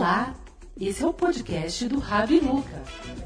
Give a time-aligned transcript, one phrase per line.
[0.00, 0.34] Olá,
[0.80, 2.82] esse é o podcast do Rabi Luca.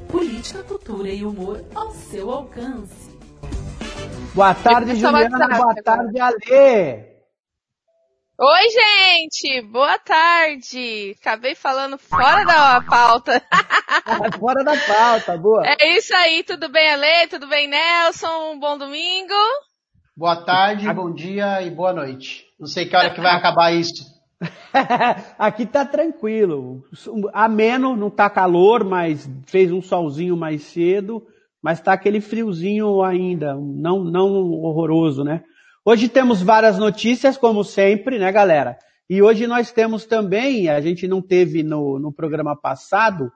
[0.09, 3.17] Política, cultura e humor ao seu alcance.
[4.33, 5.47] Boa tarde, Juliana.
[5.57, 7.15] Boa tarde, Alê.
[8.37, 9.61] Oi, gente!
[9.61, 11.15] Boa tarde!
[11.21, 13.41] Acabei falando fora da pauta.
[14.37, 15.63] fora da pauta, boa.
[15.65, 17.27] É isso aí, tudo bem, Ale?
[17.29, 18.51] Tudo bem, Nelson?
[18.51, 19.33] Um bom domingo?
[20.13, 22.43] Boa tarde, bom dia e boa noite.
[22.59, 24.14] Não sei que hora que vai acabar isso.
[25.37, 26.83] Aqui tá tranquilo.
[27.33, 31.25] Ameno, não tá calor, mas fez um solzinho mais cedo,
[31.61, 35.43] mas tá aquele friozinho ainda, não, não horroroso, né?
[35.83, 38.77] Hoje temos várias notícias, como sempre, né, galera?
[39.09, 43.31] E hoje nós temos também, a gente não teve no, no programa passado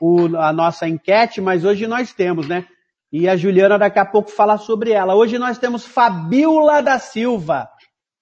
[0.00, 2.66] o, a nossa enquete, mas hoje nós temos, né?
[3.10, 5.14] E a Juliana daqui a pouco fala sobre ela.
[5.14, 7.68] Hoje nós temos Fabiola da Silva.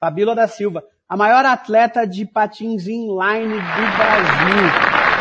[0.01, 4.67] Fabiola da Silva, a maior atleta de patins inline do Brasil.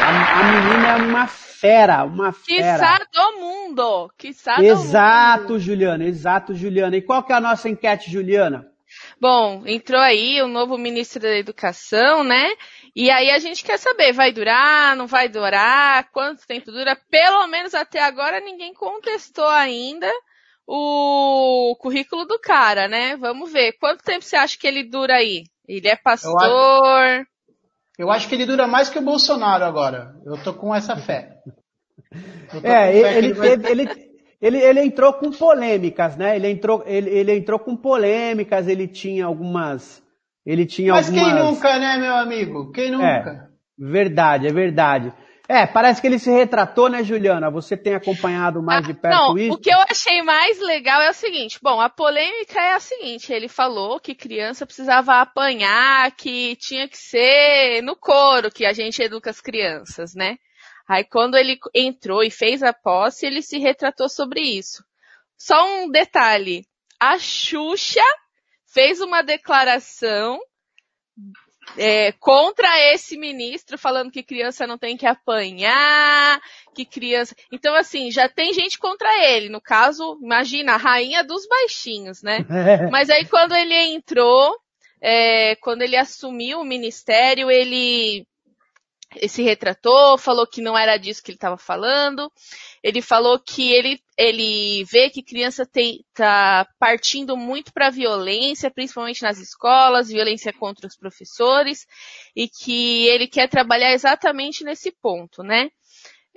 [0.02, 2.74] A, a menina é uma fera, uma fera.
[2.74, 4.12] Quiçá do mundo.
[4.18, 5.60] Quiçá exato, do mundo.
[5.60, 6.98] Juliana, exato, Juliana.
[6.98, 8.68] E qual que é a nossa enquete, Juliana?
[9.20, 12.52] Bom, entrou aí o novo ministro da Educação, né?
[12.96, 16.96] E aí a gente quer saber, vai durar, não vai durar, quanto tempo dura?
[17.10, 20.10] Pelo menos até agora ninguém contestou ainda
[20.68, 23.18] o currículo do cara, né?
[23.18, 23.74] Vamos ver.
[23.74, 25.44] Quanto tempo você acha que ele dura aí?
[25.68, 26.32] Ele é pastor?
[26.32, 27.28] Eu acho,
[27.98, 30.16] eu acho que ele dura mais que o Bolsonaro agora.
[30.26, 31.40] Eu tô com essa fé.
[32.64, 33.90] É, ele, ele, teve, ele,
[34.42, 36.36] ele, ele entrou com polêmicas, né?
[36.36, 40.04] Ele entrou, ele, ele entrou com polêmicas, ele tinha algumas.
[40.46, 41.34] Ele tinha Mas algumas...
[41.34, 42.72] quem nunca, né, meu amigo?
[42.72, 43.06] Quem nunca?
[43.06, 45.14] É, verdade, é verdade.
[45.48, 47.52] É, parece que ele se retratou, né, Juliana?
[47.52, 49.54] Você tem acompanhado mais ah, de perto não, isso?
[49.54, 53.32] O que eu achei mais legal é o seguinte: bom, a polêmica é a seguinte:
[53.32, 59.02] ele falou que criança precisava apanhar, que tinha que ser no couro que a gente
[59.02, 60.38] educa as crianças, né?
[60.88, 64.84] Aí quando ele entrou e fez a posse, ele se retratou sobre isso.
[65.38, 66.66] Só um detalhe:
[67.00, 68.02] a Xuxa
[68.74, 70.40] fez uma declaração
[71.78, 76.42] é, contra esse ministro falando que criança não tem que apanhar,
[76.74, 77.36] que criança.
[77.52, 79.50] Então, assim, já tem gente contra ele.
[79.50, 82.40] No caso, imagina, a rainha dos baixinhos, né?
[82.92, 84.56] Mas aí quando ele entrou,
[85.02, 88.26] é, quando ele assumiu o ministério, ele
[89.28, 92.32] se retratou, falou que não era disso que ele estava falando.
[92.84, 99.40] Ele falou que ele, ele vê que criança está partindo muito para violência, principalmente nas
[99.40, 101.86] escolas, violência contra os professores,
[102.36, 105.70] e que ele quer trabalhar exatamente nesse ponto, né?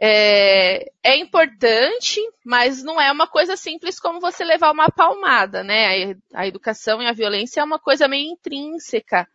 [0.00, 6.14] É, é, importante, mas não é uma coisa simples como você levar uma palmada, né?
[6.32, 9.26] A, a educação e a violência é uma coisa meio intrínseca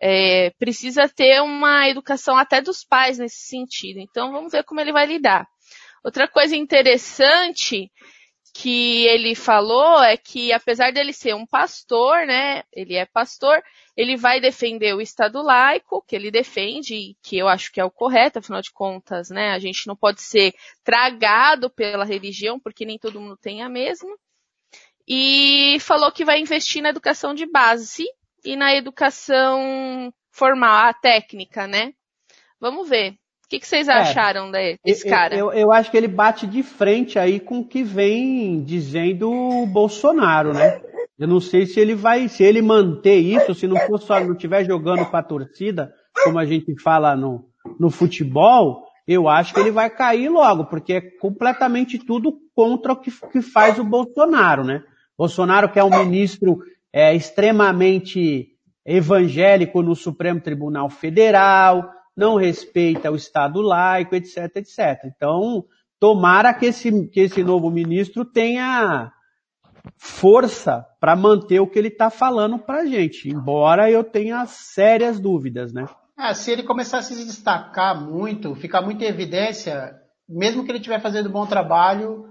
[0.00, 3.98] é, precisa ter uma educação até dos pais nesse sentido.
[3.98, 5.46] Então vamos ver como ele vai lidar.
[6.04, 7.90] Outra coisa interessante
[8.54, 13.62] que ele falou é que apesar dele ser um pastor, né, ele é pastor,
[13.96, 17.90] ele vai defender o Estado laico, que ele defende, que eu acho que é o
[17.90, 22.98] correto, afinal de contas, né, a gente não pode ser tragado pela religião, porque nem
[22.98, 24.10] todo mundo tem a mesma.
[25.06, 28.06] E falou que vai investir na educação de base,
[28.44, 31.92] e na educação formal, a técnica, né?
[32.60, 33.12] Vamos ver.
[33.44, 35.34] O que, que vocês é, acharam desse eu, cara?
[35.34, 39.66] Eu, eu, acho que ele bate de frente aí com o que vem dizendo o
[39.66, 40.82] Bolsonaro, né?
[41.18, 44.34] Eu não sei se ele vai, se ele manter isso, se não for só, não
[44.34, 47.48] estiver jogando para a torcida, como a gente fala no,
[47.80, 52.96] no futebol, eu acho que ele vai cair logo, porque é completamente tudo contra o
[52.96, 54.84] que, que faz o Bolsonaro, né?
[55.16, 56.58] Bolsonaro que é um ministro
[56.92, 58.48] é extremamente
[58.84, 65.04] evangélico no Supremo Tribunal Federal, não respeita o Estado laico, etc, etc.
[65.04, 65.64] Então,
[66.00, 69.12] tomara que esse, que esse novo ministro tenha
[69.96, 75.20] força para manter o que ele está falando para a gente, embora eu tenha sérias
[75.20, 75.86] dúvidas, né?
[76.16, 79.94] Ah, se ele começar a se destacar muito, ficar muito em evidência,
[80.28, 82.26] mesmo que ele estiver fazendo bom trabalho,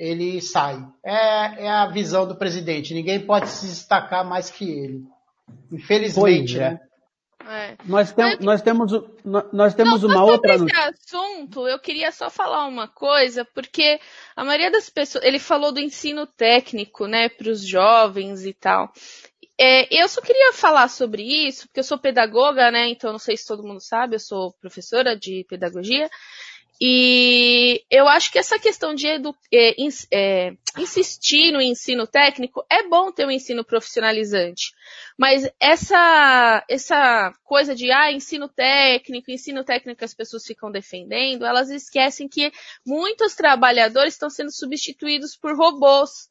[0.00, 0.82] ele sai.
[1.04, 2.94] É, é a visão do presidente.
[2.94, 5.02] Ninguém pode se destacar mais que ele.
[5.70, 6.70] Infelizmente, é.
[6.70, 6.80] né?
[7.46, 7.76] É.
[7.84, 8.92] Nós, tem, nós temos,
[9.52, 10.58] nós temos não, uma outra.
[10.58, 13.98] Sobre esse assunto, eu queria só falar uma coisa, porque
[14.36, 18.92] a maioria das pessoas, ele falou do ensino técnico, né, para os jovens e tal.
[19.58, 23.36] É, eu só queria falar sobre isso, porque eu sou pedagoga, né, então não sei
[23.36, 26.08] se todo mundo sabe, eu sou professora de pedagogia,
[26.82, 29.74] E eu acho que essa questão de é,
[30.10, 34.72] é, insistir no ensino técnico é bom ter um ensino profissionalizante.
[35.18, 41.44] Mas essa, essa coisa de ah, ensino técnico, ensino técnico que as pessoas ficam defendendo,
[41.44, 42.50] elas esquecem que
[42.86, 46.30] muitos trabalhadores estão sendo substituídos por robôs.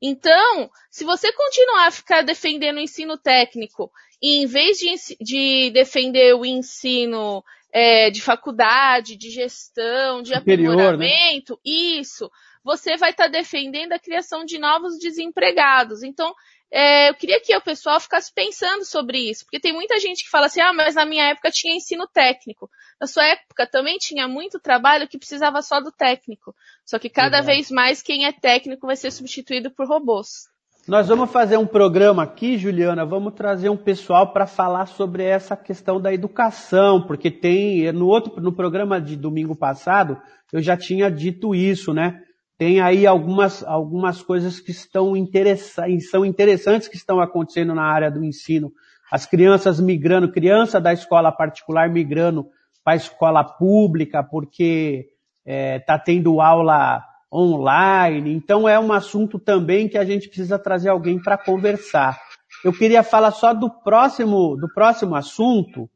[0.00, 3.92] Então, se você continuar a ficar defendendo o ensino técnico,
[4.22, 10.76] e em vez de, de defender o ensino é, de faculdade, de gestão, de Superior,
[10.76, 10.82] né?
[10.82, 11.60] aprimoramento, né?
[11.64, 12.30] isso,
[12.64, 16.02] você vai estar tá defendendo a criação de novos desempregados.
[16.02, 16.34] Então,
[16.72, 20.30] é, eu queria que o pessoal ficasse pensando sobre isso, porque tem muita gente que
[20.30, 22.70] fala assim, ah, mas na minha época tinha ensino técnico.
[23.00, 26.54] Na sua época também tinha muito trabalho que precisava só do técnico.
[26.84, 27.46] Só que cada Exato.
[27.46, 30.49] vez mais quem é técnico vai ser substituído por robôs.
[30.90, 35.56] Nós vamos fazer um programa aqui, Juliana, vamos trazer um pessoal para falar sobre essa
[35.56, 40.20] questão da educação, porque tem no outro no programa de domingo passado,
[40.52, 42.20] eu já tinha dito isso, né?
[42.58, 48.10] Tem aí algumas algumas coisas que estão interessantes, são interessantes que estão acontecendo na área
[48.10, 48.72] do ensino.
[49.12, 52.46] As crianças migrando, criança da escola particular migrando
[52.82, 55.06] para a escola pública, porque
[55.46, 57.00] está é, tá tendo aula
[57.32, 58.32] online.
[58.32, 62.20] Então é um assunto também que a gente precisa trazer alguém para conversar.
[62.64, 65.88] Eu queria falar só do próximo, do próximo assunto,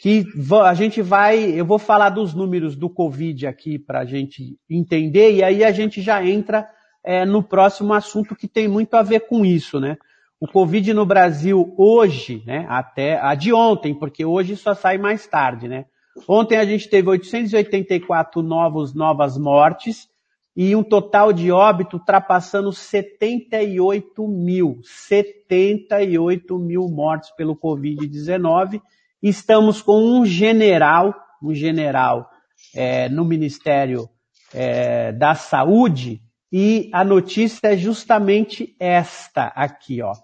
[0.00, 0.24] que
[0.64, 5.32] a gente vai, eu vou falar dos números do Covid aqui para a gente entender,
[5.32, 6.68] e aí a gente já entra
[7.04, 9.96] é, no próximo assunto que tem muito a ver com isso, né?
[10.38, 15.26] O Covid no Brasil hoje, né, até a de ontem, porque hoje só sai mais
[15.26, 15.86] tarde, né?
[16.28, 20.08] Ontem a gente teve 884 novos, novas mortes,
[20.56, 28.80] e um total de óbito ultrapassando 78 mil, 78 mil mortes pelo Covid-19.
[29.22, 32.30] Estamos com um general, um general
[32.74, 34.08] é, no Ministério
[34.54, 40.14] é, da Saúde e a notícia é justamente esta aqui, ó.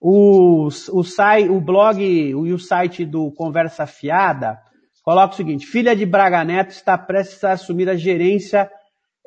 [0.00, 4.58] O, o, site, o blog e o site do Conversa Fiada
[5.02, 8.70] coloca o seguinte, filha de Braga Neto está prestes a assumir a gerência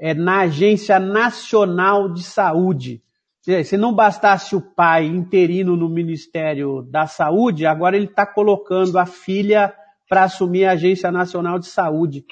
[0.04, 3.02] é, na Agência Nacional de Saúde.
[3.40, 9.06] Se não bastasse o pai interino no Ministério da Saúde, agora ele está colocando a
[9.06, 9.74] filha
[10.10, 12.26] para assumir a Agência Nacional de Saúde.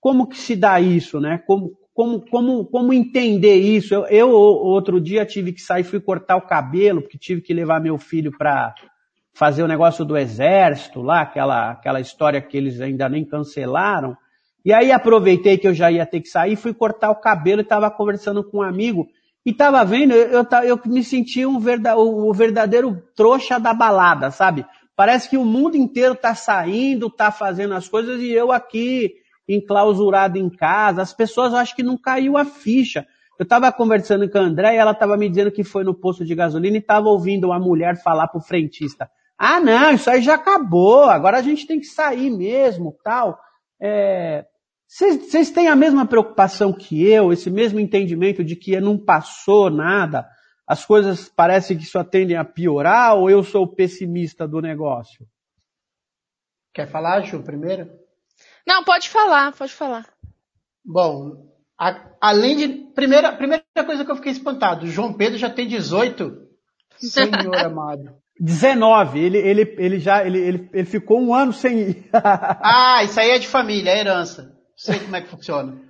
[0.00, 1.38] Como que se dá isso, né?
[1.46, 3.94] Como, como, como, como entender isso?
[3.94, 7.80] Eu, eu, outro dia tive que sair, fui cortar o cabelo, porque tive que levar
[7.80, 8.74] meu filho para
[9.32, 14.16] fazer o negócio do exército lá, aquela, aquela história que eles ainda nem cancelaram.
[14.64, 17.64] E aí aproveitei que eu já ia ter que sair, fui cortar o cabelo e
[17.64, 19.06] estava conversando com um amigo.
[19.44, 24.30] E estava vendo, eu, eu, eu me senti um verda, o verdadeiro trouxa da balada,
[24.30, 24.64] sabe?
[24.94, 29.12] Parece que o mundo inteiro está saindo, está fazendo as coisas e eu aqui
[29.48, 31.02] enclausurado em casa.
[31.02, 33.04] As pessoas acho que não caiu a ficha.
[33.38, 36.24] Eu estava conversando com a André e ela estava me dizendo que foi no posto
[36.24, 39.10] de gasolina e estava ouvindo uma mulher falar pro frentista.
[39.36, 43.36] Ah, não, isso aí já acabou, agora a gente tem que sair mesmo, tal.
[43.80, 44.44] É,
[44.94, 50.28] vocês têm a mesma preocupação que eu, esse mesmo entendimento de que não passou nada,
[50.66, 55.26] as coisas parecem que só tendem a piorar, ou eu sou o pessimista do negócio?
[56.74, 57.90] Quer falar, Ju, primeiro?
[58.66, 60.06] Não, pode falar, pode falar.
[60.84, 61.50] Bom,
[61.80, 62.68] a, além de.
[62.92, 66.48] Primeira, primeira coisa que eu fiquei espantado, João Pedro já tem 18.
[66.98, 68.14] Senhor amado.
[68.38, 72.10] 19, ele, ele, ele já ele, ele, ele ficou um ano sem ir.
[72.12, 75.80] ah, isso aí é de família, é herança sei como é que funciona.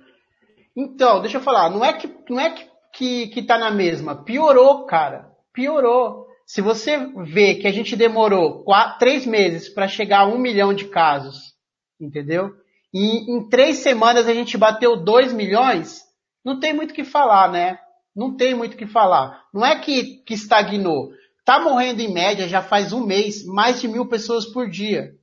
[0.75, 4.23] Então, deixa eu falar, não é que não é que, que, que tá na mesma,
[4.23, 6.27] piorou, cara, piorou.
[6.45, 10.73] Se você vê que a gente demorou quatro, três meses para chegar a um milhão
[10.73, 11.53] de casos,
[11.99, 12.51] entendeu?
[12.93, 16.01] E em três semanas a gente bateu dois milhões,
[16.45, 17.79] não tem muito o que falar, né?
[18.15, 19.43] Não tem muito o que falar.
[19.51, 21.09] Não é que, que estagnou.
[21.43, 25.15] Tá morrendo em média, já faz um mês, mais de mil pessoas por dia.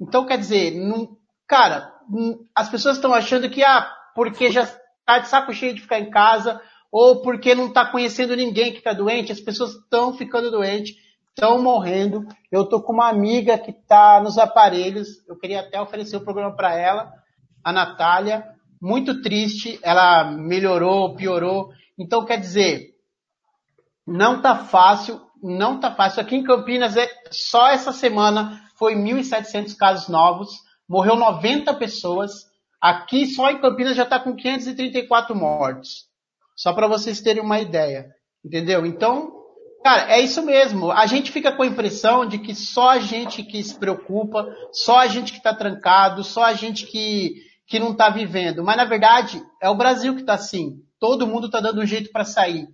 [0.00, 1.90] Então, quer dizer, não, cara,
[2.54, 6.10] as pessoas estão achando que, ah, porque já está de saco cheio de ficar em
[6.10, 6.60] casa,
[6.90, 10.96] ou porque não está conhecendo ninguém que está doente, as pessoas estão ficando doentes,
[11.28, 12.26] estão morrendo.
[12.50, 16.24] Eu tô com uma amiga que está nos aparelhos, eu queria até oferecer o um
[16.24, 17.12] programa para ela,
[17.62, 18.44] a Natália,
[18.80, 21.70] muito triste, ela melhorou, piorou.
[21.98, 22.94] Então, quer dizer,
[24.06, 26.22] não tá fácil, não tá fácil.
[26.22, 32.46] Aqui em Campinas, é, só essa semana foi 1.700 casos novos morreu 90 pessoas.
[32.80, 36.06] Aqui só em Campinas já está com 534 mortes.
[36.56, 38.08] Só para vocês terem uma ideia.
[38.44, 38.86] Entendeu?
[38.86, 39.32] Então,
[39.82, 40.90] cara, é isso mesmo.
[40.90, 44.98] A gente fica com a impressão de que só a gente que se preocupa, só
[44.98, 47.34] a gente que está trancado, só a gente que,
[47.66, 48.64] que não está vivendo.
[48.64, 50.82] Mas, na verdade, é o Brasil que está assim.
[50.98, 52.68] Todo mundo está dando um jeito para sair.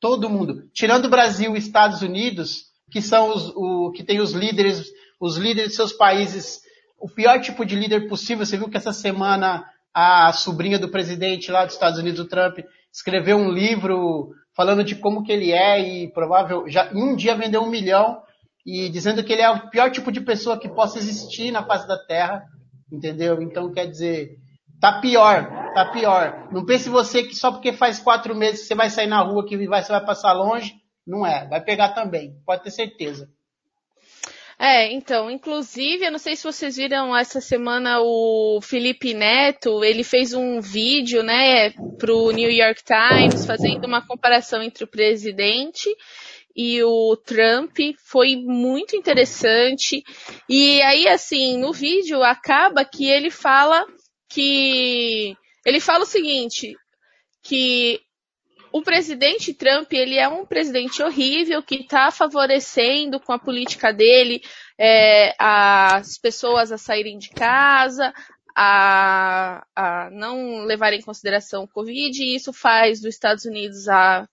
[0.00, 0.68] Todo mundo.
[0.72, 5.36] Tirando o Brasil e Estados Unidos, que são os, o, que tem os líderes, os
[5.36, 6.60] líderes de seus países,
[7.00, 8.44] o pior tipo de líder possível.
[8.44, 12.58] Você viu que essa semana a sobrinha do presidente lá dos Estados Unidos, o Trump,
[12.92, 17.34] escreveu um livro falando de como que ele é e provável, já em um dia
[17.34, 18.20] vendeu um milhão
[18.64, 21.88] e dizendo que ele é o pior tipo de pessoa que possa existir na face
[21.88, 22.44] da Terra,
[22.92, 23.40] entendeu?
[23.40, 24.36] Então quer dizer,
[24.80, 26.48] tá pior, tá pior.
[26.52, 29.56] Não pense você que só porque faz quatro meses você vai sair na rua que
[29.66, 30.74] vai, você vai passar longe,
[31.06, 33.28] não é, vai pegar também, pode ter certeza.
[34.62, 40.04] É, então, inclusive, eu não sei se vocês viram essa semana o Felipe Neto, ele
[40.04, 45.88] fez um vídeo, né, pro New York Times, fazendo uma comparação entre o presidente
[46.54, 47.74] e o Trump,
[48.04, 50.04] foi muito interessante.
[50.46, 53.86] E aí, assim, no vídeo acaba que ele fala
[54.28, 56.76] que, ele fala o seguinte,
[57.42, 57.98] que
[58.72, 64.42] o presidente Trump, ele é um presidente horrível que está favorecendo com a política dele
[64.78, 68.14] é, as pessoas a saírem de casa,
[68.56, 74.26] a, a, não levar em consideração o Covid, e isso faz dos Estados Unidos a,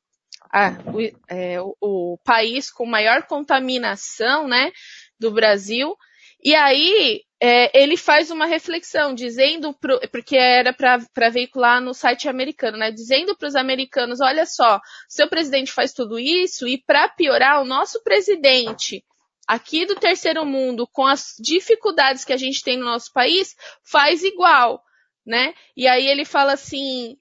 [0.52, 4.72] a, o, é, o, país com maior contaminação, né,
[5.20, 5.96] do Brasil.
[6.44, 12.28] E aí, é, ele faz uma reflexão, dizendo, pro, porque era para veicular no site
[12.28, 12.92] americano, né?
[12.92, 17.66] Dizendo para os americanos: olha só, seu presidente faz tudo isso e para piorar, o
[17.66, 19.04] nosso presidente
[19.48, 24.24] aqui do terceiro mundo, com as dificuldades que a gente tem no nosso país, faz
[24.24, 24.84] igual,
[25.26, 25.54] né?
[25.76, 27.18] E aí ele fala assim: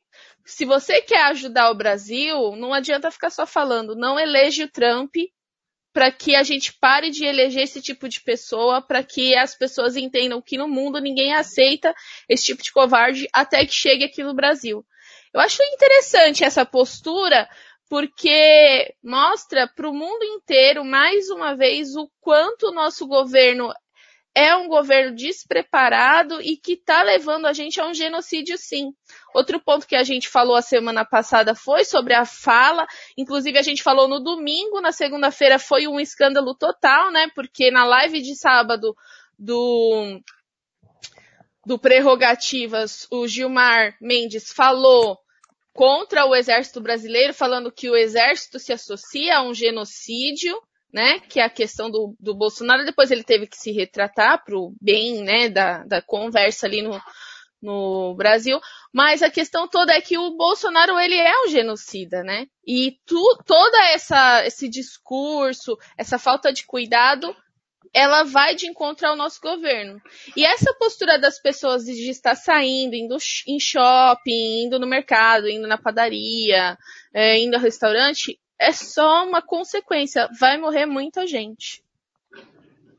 [0.46, 5.14] se você quer ajudar o Brasil, não adianta ficar só falando, não elege o Trump
[5.96, 9.96] para que a gente pare de eleger esse tipo de pessoa, para que as pessoas
[9.96, 11.94] entendam que no mundo ninguém aceita
[12.28, 14.84] esse tipo de covarde até que chegue aqui no Brasil.
[15.32, 17.48] Eu acho interessante essa postura,
[17.88, 23.72] porque mostra para o mundo inteiro, mais uma vez, o quanto o nosso governo
[24.36, 28.92] é um governo despreparado e que está levando a gente a um genocídio, sim.
[29.34, 33.62] Outro ponto que a gente falou a semana passada foi sobre a fala, inclusive a
[33.62, 37.30] gente falou no domingo, na segunda-feira foi um escândalo total, né?
[37.34, 38.94] Porque na live de sábado
[39.38, 40.20] do
[41.64, 45.18] do Prerrogativas, o Gilmar Mendes falou
[45.72, 50.60] contra o exército brasileiro, falando que o exército se associa a um genocídio,
[50.92, 54.56] né, que é a questão do, do Bolsonaro, depois ele teve que se retratar para
[54.56, 57.00] o bem, né, da, da conversa ali no,
[57.60, 58.60] no Brasil,
[58.92, 62.46] mas a questão toda é que o Bolsonaro ele é um genocida, né?
[62.66, 67.34] E tu, toda essa esse discurso, essa falta de cuidado,
[67.92, 70.00] ela vai de encontro ao nosso governo.
[70.36, 73.16] E essa postura das pessoas de estar saindo, indo
[73.46, 76.76] em shopping, indo no mercado, indo na padaria,
[77.14, 80.28] é, indo ao restaurante, é só uma consequência.
[80.38, 81.82] Vai morrer muita gente.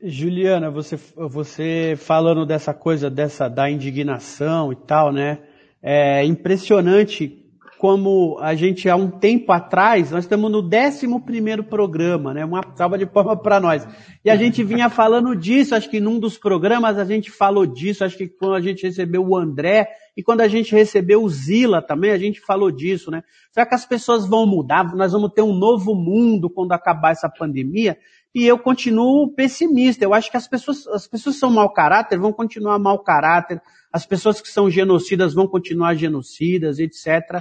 [0.00, 5.40] Juliana, você, você falando dessa coisa dessa da indignação e tal, né?
[5.82, 7.47] É impressionante
[7.78, 12.44] como a gente há um tempo atrás, nós estamos no 11 primeiro programa, né?
[12.44, 13.86] Uma salva de palmas para nós.
[14.24, 18.04] E a gente vinha falando disso, acho que num dos programas a gente falou disso,
[18.04, 21.80] acho que quando a gente recebeu o André e quando a gente recebeu o Zila
[21.80, 23.22] também, a gente falou disso, né?
[23.52, 24.92] Será que as pessoas vão mudar?
[24.96, 27.96] Nós vamos ter um novo mundo quando acabar essa pandemia?
[28.34, 30.04] E eu continuo pessimista.
[30.04, 34.04] Eu acho que as pessoas, as pessoas são mau caráter vão continuar mau caráter, as
[34.04, 37.40] pessoas que são genocidas vão continuar genocidas, etc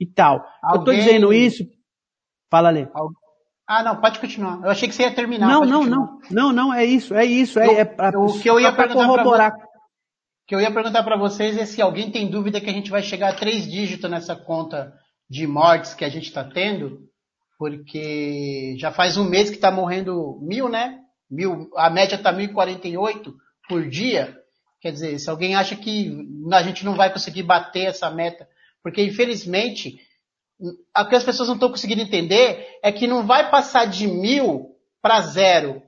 [0.00, 0.44] e tal.
[0.62, 0.80] Alguém...
[0.80, 1.64] Eu tô dizendo isso.
[2.50, 2.86] Fala, Lê.
[3.68, 4.60] Ah, não, pode continuar.
[4.62, 5.48] Eu achei que você ia terminar.
[5.48, 6.20] Não, não, não.
[6.30, 7.58] Não, não, é isso, é isso.
[7.58, 9.56] É, eu, é pra, o que eu ia perguntar corroborar.
[9.56, 9.66] Pra,
[10.46, 13.02] que eu ia perguntar para vocês é se alguém tem dúvida que a gente vai
[13.02, 14.94] chegar a três dígitos nessa conta
[15.28, 17.00] de mortes que a gente está tendo,
[17.58, 21.00] porque já faz um mês que está morrendo mil, né?
[21.28, 23.34] Mil, a média está 1.048
[23.68, 24.36] por dia.
[24.80, 26.16] Quer dizer, se alguém acha que
[26.52, 28.46] a gente não vai conseguir bater essa meta
[28.86, 29.98] porque, infelizmente,
[30.60, 34.76] o que as pessoas não estão conseguindo entender é que não vai passar de mil
[35.02, 35.82] para zero.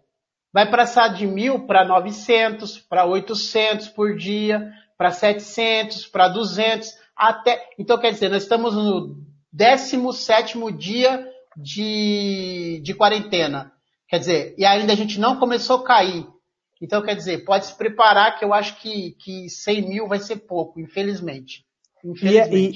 [0.52, 7.71] Vai passar de mil para 900, para 800 por dia, para 700, para 200, até.
[7.78, 11.25] Então, quer dizer, nós estamos no 17 dia
[11.57, 13.71] de, de quarentena.
[14.09, 16.26] Quer dizer, e ainda a gente não começou a cair.
[16.83, 20.38] Então, quer dizer, pode se preparar que eu acho que, que 100 mil vai ser
[20.38, 21.68] pouco, infelizmente.
[22.23, 22.73] E, é, e,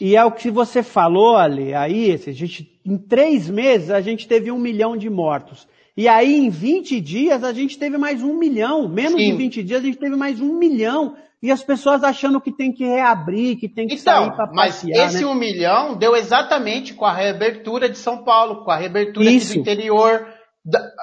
[0.00, 4.28] e, é o que você falou, Ali, aí, a gente, em três meses a gente
[4.28, 5.66] teve um milhão de mortos.
[5.96, 8.88] E aí, em 20 dias, a gente teve mais um milhão.
[8.88, 9.32] Menos Sim.
[9.32, 11.16] de 20 dias, a gente teve mais um milhão.
[11.42, 14.98] E as pessoas achando que tem que reabrir, que tem que então, sair para passear.
[14.98, 15.30] Mas esse né?
[15.30, 20.26] um milhão deu exatamente com a reabertura de São Paulo, com a reabertura do interior.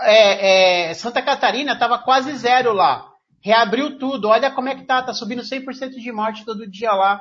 [0.01, 3.07] É, é, Santa Catarina estava quase zero lá.
[3.41, 4.27] Reabriu tudo.
[4.27, 5.01] Olha como é que tá.
[5.01, 7.19] Tá subindo 100% de morte todo dia lá.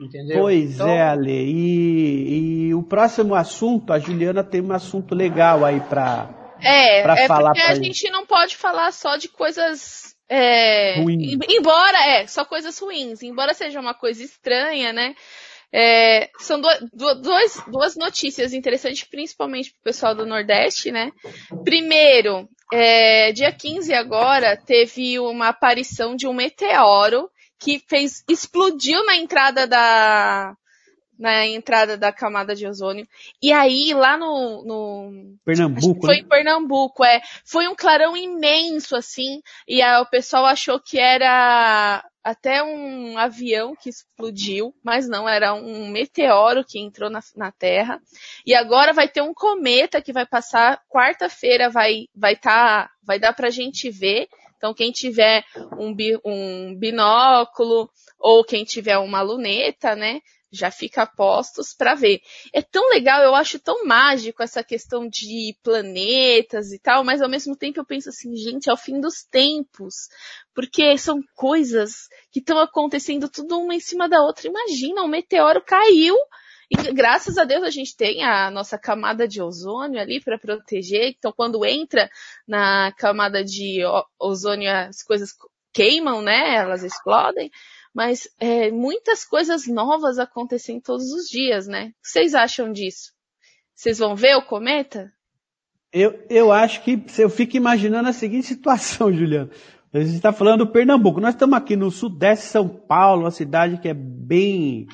[0.00, 0.40] Entendeu?
[0.40, 0.88] Pois então...
[0.88, 1.32] é, Ale.
[1.32, 7.18] E, e, o próximo assunto, a Juliana tem um assunto legal aí para é, pra
[7.18, 7.52] é falar.
[7.52, 10.14] Porque a gente não pode falar só de coisas.
[10.28, 13.22] É, embora, é, só coisas ruins.
[13.22, 15.14] Embora seja uma coisa estranha, né?
[15.72, 21.10] É, são duas, duas notícias interessantes, principalmente para o pessoal do Nordeste, né?
[21.64, 29.16] Primeiro, é, dia 15 agora, teve uma aparição de um meteoro que fez, explodiu na
[29.16, 30.56] entrada da,
[31.18, 33.06] na entrada da camada de ozônio.
[33.42, 34.64] E aí, lá no.
[34.64, 36.06] no Pernambuco.
[36.06, 36.20] Foi né?
[36.20, 37.20] em Pernambuco, é.
[37.44, 39.42] Foi um clarão imenso, assim.
[39.66, 45.88] E o pessoal achou que era até um avião que explodiu, mas não, era um
[45.88, 48.00] meteoro que entrou na, na Terra.
[48.46, 53.32] E agora vai ter um cometa que vai passar quarta-feira, vai vai tá, vai dar
[53.32, 54.28] pra gente ver.
[54.58, 55.42] Então quem tiver
[55.78, 57.88] um, bi, um binóculo
[58.18, 62.20] ou quem tiver uma luneta, né, já fica postos para ver.
[62.52, 67.28] É tão legal, eu acho tão mágico essa questão de planetas e tal, mas ao
[67.28, 70.08] mesmo tempo eu penso assim, gente, é o fim dos tempos,
[70.54, 74.48] porque são coisas que estão acontecendo tudo uma em cima da outra.
[74.48, 76.16] Imagina, um meteoro caiu
[76.70, 81.14] e graças a Deus a gente tem a nossa camada de ozônio ali para proteger.
[81.16, 82.10] Então, quando entra
[82.46, 83.80] na camada de
[84.18, 85.34] ozônio, as coisas
[85.72, 86.56] queimam, né?
[86.56, 87.50] Elas explodem
[87.98, 91.86] mas é, muitas coisas novas acontecem todos os dias, né?
[91.86, 93.12] O que vocês acham disso?
[93.74, 95.12] Vocês vão ver o cometa?
[95.92, 99.50] Eu, eu acho que eu fico imaginando a seguinte situação, Juliano.
[99.92, 101.20] A gente está falando do Pernambuco.
[101.20, 104.86] Nós estamos aqui no sudeste de São Paulo, uma cidade que é bem.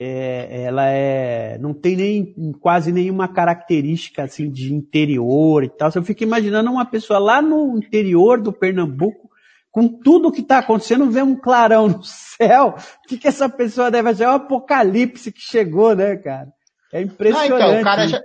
[0.00, 5.90] É, ela é, não tem nem, quase nenhuma característica assim de interior e tal.
[5.94, 9.28] Eu fico imaginando uma pessoa lá no interior do Pernambuco
[9.70, 12.74] com tudo que está acontecendo, vê um clarão no céu.
[13.04, 14.24] O que, que essa pessoa deve achar?
[14.24, 16.48] É o apocalipse que chegou, né, cara?
[16.92, 17.52] É impressionante.
[17.52, 18.22] Ah, então, o cara, já,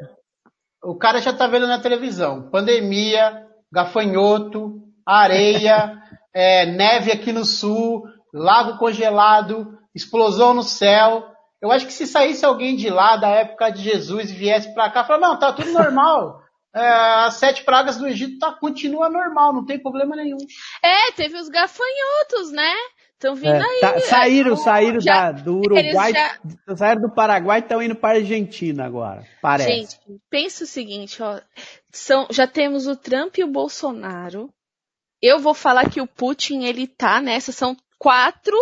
[0.83, 2.49] o cara já tá vendo na televisão.
[2.49, 5.97] Pandemia, gafanhoto, areia,
[6.33, 11.32] é, neve aqui no sul, lago congelado, explosão no céu.
[11.63, 14.91] Eu acho que se saísse alguém de lá da época de Jesus e viesse para
[14.91, 16.43] cá, falar, não, tá tudo normal
[16.75, 20.37] é, as sete pragas do Egito tá, continua normal, não tem problema nenhum.
[20.83, 22.73] É, teve os gafanhotos, né?
[23.13, 23.79] Estão vindo é, aí.
[23.79, 26.75] Tá, saíram, saíram já, da, do Uruguai, já...
[26.75, 29.69] saíram do Paraguai e estão indo para a Argentina agora, parece.
[29.69, 29.99] Gente,
[30.31, 31.39] pensa o seguinte, ó,
[31.91, 34.49] são, já temos o Trump e o Bolsonaro.
[35.21, 38.57] Eu vou falar que o Putin, ele tá nessa, são quatro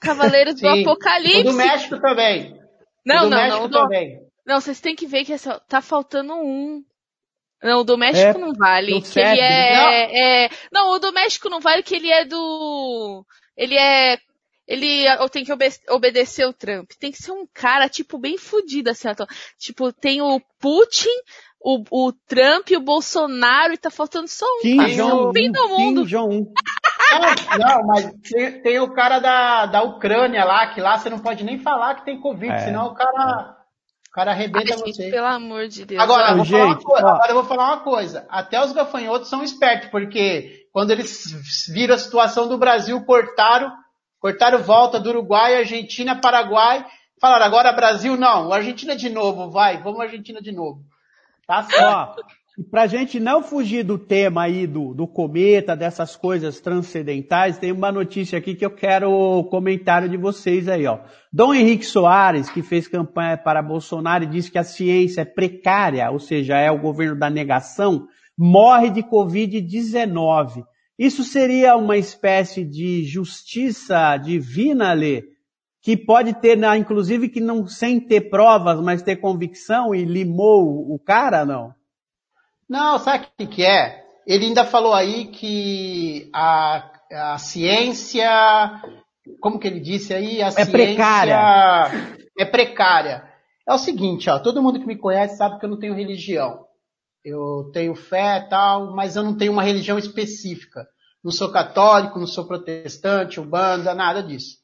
[0.00, 1.40] cavaleiros do Apocalipse.
[1.40, 2.58] O do México também.
[3.04, 3.82] Não, não, México não.
[3.82, 4.20] Também.
[4.46, 6.82] Não, vocês têm que ver que essa, tá faltando um.
[7.62, 9.02] Não, o do México é, não vale.
[9.02, 9.90] Que ele é, não.
[9.90, 13.24] é, Não, o do México não vale que ele é do.
[13.56, 14.18] Ele é.
[14.66, 16.90] Ele tem que obede obedecer o Trump.
[17.00, 19.26] Tem que ser um cara, tipo, bem fudido, assim, ó.
[19.58, 21.08] Tipo, tem o Putin,
[21.60, 24.60] o, o Trump e o Bolsonaro e tá faltando só um.
[24.60, 26.02] Kim Jong, fim do mundo.
[26.02, 26.52] Kim Jong.
[27.58, 31.44] Não, mas tem, tem, o cara da, da Ucrânia lá, que lá você não pode
[31.44, 32.58] nem falar que tem Covid, é.
[32.58, 33.56] senão o cara
[34.08, 35.10] o cara arrebenta Ai, você.
[35.10, 36.02] pelo amor de Deus.
[36.02, 38.26] Agora, eu vou gente, coisa, agora eu vou falar uma coisa.
[38.30, 41.24] Até os gafanhotos são espertos, porque quando eles
[41.72, 43.70] viram a situação do Brasil, cortaram,
[44.18, 46.84] cortaram volta do Uruguai, Argentina, Paraguai,
[47.20, 50.80] falaram agora Brasil não, Argentina de novo, vai, vamos Argentina de novo.
[51.46, 52.24] Tá certo.
[52.58, 57.70] E para gente não fugir do tema aí do, do cometa, dessas coisas transcendentais, tem
[57.70, 60.98] uma notícia aqui que eu quero o comentário de vocês aí, ó.
[61.32, 66.10] Dom Henrique Soares, que fez campanha para Bolsonaro e disse que a ciência é precária,
[66.10, 70.64] ou seja, é o governo da negação, morre de Covid-19.
[70.98, 75.22] Isso seria uma espécie de justiça divina, Lê?
[75.80, 80.98] Que pode ter, inclusive, que não sem ter provas, mas ter convicção e limou o
[80.98, 81.77] cara, não?
[82.68, 84.04] Não, sabe o que, que é?
[84.26, 88.28] Ele ainda falou aí que a, a ciência,
[89.40, 90.42] como que ele disse aí?
[90.42, 91.38] A é ciência precária.
[92.38, 93.24] é precária.
[93.66, 96.66] É o seguinte, ó, todo mundo que me conhece sabe que eu não tenho religião.
[97.24, 100.86] Eu tenho fé e tal, mas eu não tenho uma religião específica.
[101.24, 104.58] Não sou católico, não sou protestante, ubanda, nada disso.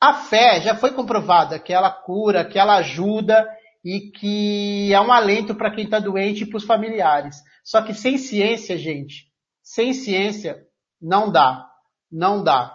[0.00, 3.48] A fé já foi comprovada que ela cura, que ela ajuda
[3.84, 7.36] e que é um alento para quem está doente e para os familiares.
[7.62, 9.26] Só que sem ciência, gente,
[9.62, 10.64] sem ciência
[11.00, 11.66] não dá,
[12.10, 12.74] não dá,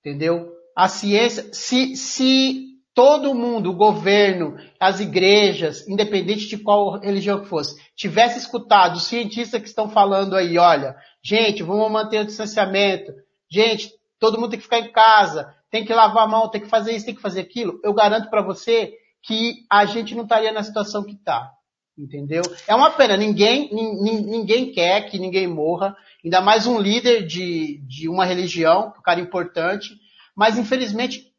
[0.00, 0.52] entendeu?
[0.76, 2.68] A ciência, se, se
[2.98, 9.04] todo mundo, o governo, as igrejas, independente de qual religião que fosse, tivesse escutado os
[9.04, 13.12] cientistas que estão falando aí, olha, gente, vamos manter o distanciamento,
[13.48, 16.68] gente, todo mundo tem que ficar em casa, tem que lavar a mão, tem que
[16.68, 18.92] fazer isso, tem que fazer aquilo, eu garanto para você
[19.22, 21.52] que a gente não estaria na situação que está.
[21.98, 22.42] Entendeu?
[22.68, 28.08] É uma pena, ninguém, ninguém quer que ninguém morra, ainda mais um líder de, de
[28.08, 29.96] uma religião, um cara importante,
[30.36, 31.32] mas infelizmente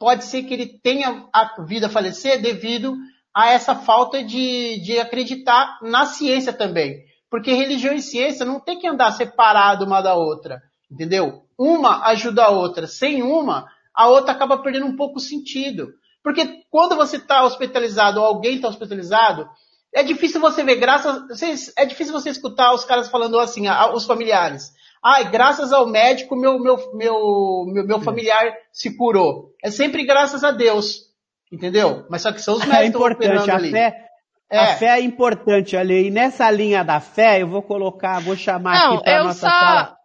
[0.00, 2.96] pode ser que ele tenha a vida a falecer devido
[3.32, 7.04] a essa falta de, de acreditar na ciência também.
[7.30, 11.44] Porque religião e ciência não tem que andar separado uma da outra, entendeu?
[11.56, 12.88] Uma ajuda a outra.
[12.88, 15.92] Sem uma, a outra acaba perdendo um pouco o sentido.
[16.22, 19.48] Porque quando você está hospitalizado ou alguém está hospitalizado,
[19.94, 21.42] é difícil você ver, graças,
[21.76, 24.72] é difícil você escutar os caras falando assim, os familiares.
[25.02, 29.54] Ai, graças ao médico, meu, meu, meu, meu, meu familiar se curou.
[29.64, 31.08] É sempre graças a Deus.
[31.50, 32.06] Entendeu?
[32.08, 33.70] Mas só que são os médicos é importante, a ali.
[33.70, 34.10] fé,
[34.50, 34.58] é.
[34.58, 36.08] A fé é importante, ali.
[36.08, 39.48] E nessa linha da fé, eu vou colocar, vou chamar Não, aqui para nossa só...
[39.48, 39.96] sala.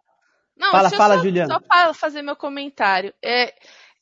[0.56, 1.54] Não, fala, fala, só, Juliana.
[1.54, 3.12] Só para fazer meu comentário.
[3.22, 3.52] É,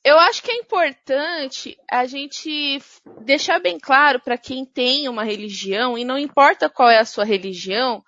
[0.05, 2.79] eu acho que é importante a gente
[3.23, 7.25] deixar bem claro para quem tem uma religião, e não importa qual é a sua
[7.25, 8.05] religião,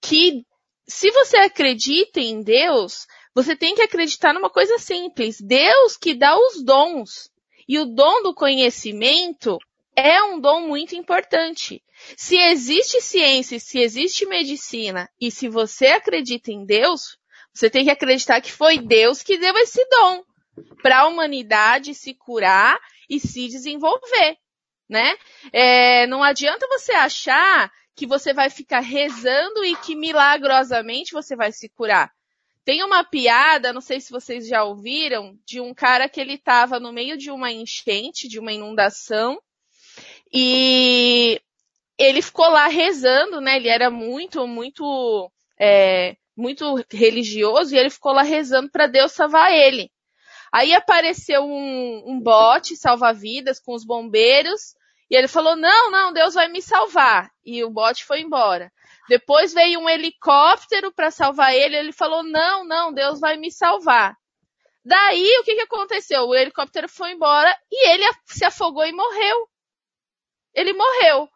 [0.00, 0.46] que
[0.86, 5.40] se você acredita em Deus, você tem que acreditar numa coisa simples.
[5.40, 7.30] Deus que dá os dons.
[7.66, 9.58] E o dom do conhecimento
[9.96, 11.82] é um dom muito importante.
[12.16, 17.18] Se existe ciência, se existe medicina, e se você acredita em Deus,
[17.52, 20.22] você tem que acreditar que foi Deus que deu esse dom
[20.82, 24.36] para a humanidade se curar e se desenvolver,
[24.88, 25.16] né?
[25.52, 31.52] É, não adianta você achar que você vai ficar rezando e que milagrosamente você vai
[31.52, 32.10] se curar.
[32.64, 36.80] Tem uma piada, não sei se vocês já ouviram, de um cara que ele estava
[36.80, 39.38] no meio de uma enchente, de uma inundação,
[40.32, 41.40] e
[41.98, 43.56] ele ficou lá rezando, né?
[43.56, 49.52] Ele era muito, muito, é, muito religioso e ele ficou lá rezando para Deus salvar
[49.52, 49.90] ele.
[50.54, 54.76] Aí apareceu um, um bote salva-vidas com os bombeiros
[55.10, 57.28] e ele falou: Não, não, Deus vai me salvar.
[57.44, 58.72] E o bote foi embora.
[59.08, 61.74] Depois veio um helicóptero para salvar ele.
[61.74, 64.16] Ele falou: Não, não, Deus vai me salvar.
[64.84, 66.22] Daí o que, que aconteceu?
[66.22, 69.48] O helicóptero foi embora e ele se afogou e morreu.
[70.54, 71.28] Ele morreu.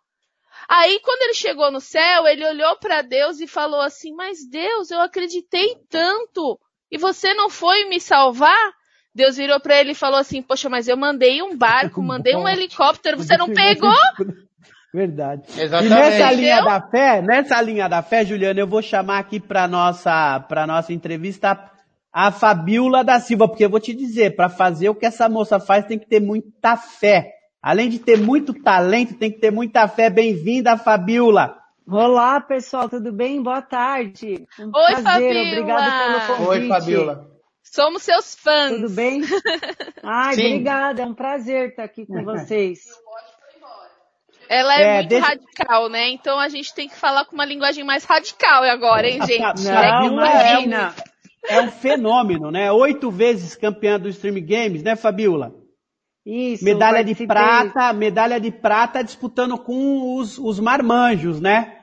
[0.68, 4.92] Aí quando ele chegou no céu, ele olhou para Deus e falou assim: Mas Deus,
[4.92, 6.56] eu acreditei tanto
[6.88, 8.77] e você não foi me salvar?
[9.18, 12.48] Deus virou para ele e falou assim: Poxa, mas eu mandei um barco, mandei um
[12.48, 13.92] helicóptero, você não pegou?
[14.94, 15.42] Verdade.
[15.60, 15.86] Exatamente.
[15.86, 19.68] E nessa linha da fé, nessa linha da fé, Juliana, eu vou chamar aqui para
[19.68, 21.60] nossa para nossa entrevista
[22.10, 25.60] a Fabiola da Silva, porque eu vou te dizer, para fazer o que essa moça
[25.60, 27.32] faz tem que ter muita fé.
[27.60, 30.08] Além de ter muito talento, tem que ter muita fé.
[30.08, 31.58] Bem-vinda, Fabiola.
[31.86, 33.42] Olá, pessoal, tudo bem?
[33.42, 34.46] Boa tarde.
[34.58, 35.48] Um Oi, prazer, Fabiola.
[35.48, 36.62] obrigada pelo convite.
[36.62, 37.37] Oi, Fabiola.
[37.72, 38.72] Somos seus fãs.
[38.72, 39.22] Tudo bem?
[40.02, 40.46] Ai, Sim.
[40.46, 41.02] obrigada.
[41.02, 42.80] É um prazer estar aqui com vocês.
[44.48, 46.08] Ela é, É, muito deixa- radical, né?
[46.10, 49.68] Então a gente tem que falar com uma linguagem mais radical agora, hein, A gente?
[49.68, 50.94] É Não, é imagina.
[51.48, 52.72] É um fenômeno, né?
[52.72, 55.54] Oito vezes campeã do Stream Games, né, Fabiola?
[56.24, 56.64] Isso.
[56.64, 61.74] Medalha de prata, medalha de prata disputando com os, os marmanjos, né?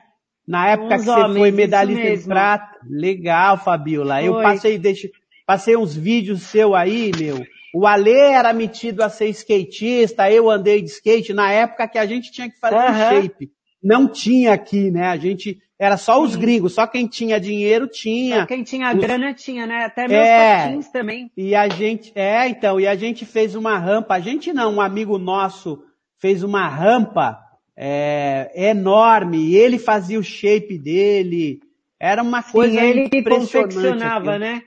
[0.46, 2.76] Na época Os que você homens, foi medalhista de prata.
[2.88, 4.22] Legal, Fabiola.
[4.22, 5.08] Eu passei, deixa,
[5.46, 7.44] passei uns vídeos seu aí, meu.
[7.74, 12.06] O Ale era metido a ser skatista, eu andei de skate na época que a
[12.06, 13.22] gente tinha que fazer um Aham.
[13.22, 13.50] shape.
[13.82, 15.08] Não tinha aqui, né?
[15.08, 18.40] A gente, era só os gringos, só quem tinha dinheiro tinha.
[18.40, 19.84] Só Quem tinha Os- grana tinha, né?
[19.84, 20.64] Até meus É.
[20.64, 21.30] patins também.
[21.36, 24.80] E a gente, é, então, e a gente fez uma rampa, a gente não, um
[24.80, 25.82] amigo nosso
[26.18, 27.38] fez uma rampa
[27.78, 31.60] é, enorme, e ele fazia o shape dele,
[32.00, 34.38] era uma coisa Sim, ele confeccionava, aquilo.
[34.38, 34.62] né?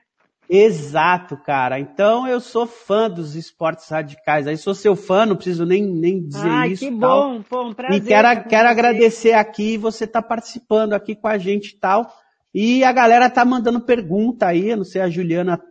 [0.50, 1.80] Exato, cara.
[1.80, 4.48] Então eu sou fã dos esportes radicais.
[4.48, 6.86] Aí sou seu fã, não preciso nem, nem dizer Ai, isso.
[6.90, 7.34] que tal.
[7.34, 8.02] bom, pô, um prazer.
[8.02, 12.12] E quero, quero agradecer aqui você tá participando aqui com a gente e tal.
[12.54, 15.62] E a galera tá mandando pergunta aí, eu não sei, a Juliana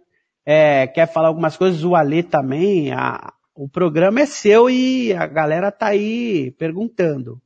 [0.46, 2.92] é, quer falar algumas coisas, o Alê também.
[2.92, 7.40] a- o programa é seu e a galera tá aí perguntando.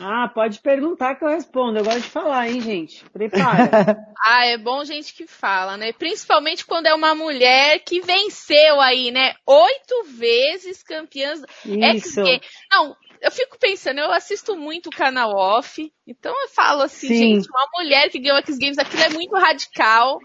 [0.00, 1.78] Ah, pode perguntar que eu respondo.
[1.78, 3.04] Eu gosto de falar, hein, gente?
[3.10, 3.96] Prepara.
[4.22, 5.94] Ah, é bom gente que fala, né?
[5.94, 9.32] Principalmente quando é uma mulher que venceu aí, né?
[9.46, 11.32] Oito vezes campeã
[11.64, 12.26] Isso.
[12.26, 17.08] X Não, eu fico pensando, eu assisto muito o canal off, então eu falo assim,
[17.08, 17.16] Sim.
[17.16, 20.18] gente, uma mulher que ganhou X Games, aquilo é muito radical.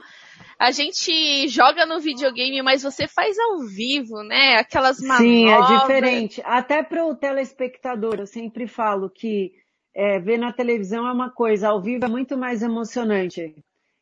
[0.57, 4.55] A gente joga no videogame, mas você faz ao vivo, né?
[4.57, 5.27] Aquelas manobras.
[5.27, 6.41] Sim, é diferente.
[6.45, 9.51] Até para o telespectador, eu sempre falo que
[9.95, 13.55] é, ver na televisão é uma coisa, ao vivo é muito mais emocionante.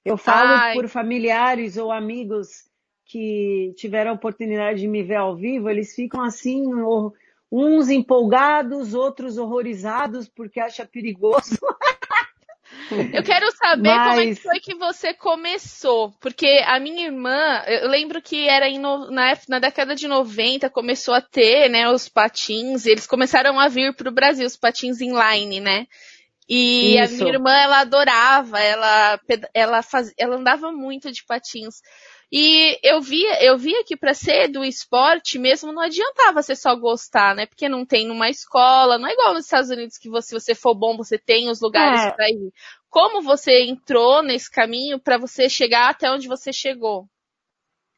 [0.03, 0.73] Eu falo Ai.
[0.73, 2.67] por familiares ou amigos
[3.06, 6.63] que tiveram a oportunidade de me ver ao vivo, eles ficam assim,
[7.51, 11.58] uns empolgados, outros horrorizados porque acha perigoso.
[13.13, 16.12] Eu quero saber como é que Mas- foi que você começou.
[16.19, 21.13] Porque a minha irmã, eu lembro que era no- na, na década de 90, começou
[21.13, 25.88] a ter, né, os patins, eles começaram a vir pro Brasil, os patins inline, né?
[26.47, 27.15] E a Isso.
[27.15, 29.19] minha irmã, ela adorava, ela,
[29.53, 31.82] ela, faz, ela andava muito de patins.
[32.32, 36.75] E eu via, eu via que para ser do esporte mesmo não adiantava você só
[36.75, 37.45] gostar, né?
[37.45, 40.56] Porque não tem numa escola, não é igual nos Estados Unidos que você, se você
[40.56, 42.12] for bom, você tem os lugares É.
[42.12, 42.51] para ir.
[42.89, 47.08] Como você entrou nesse caminho para você chegar até onde você chegou?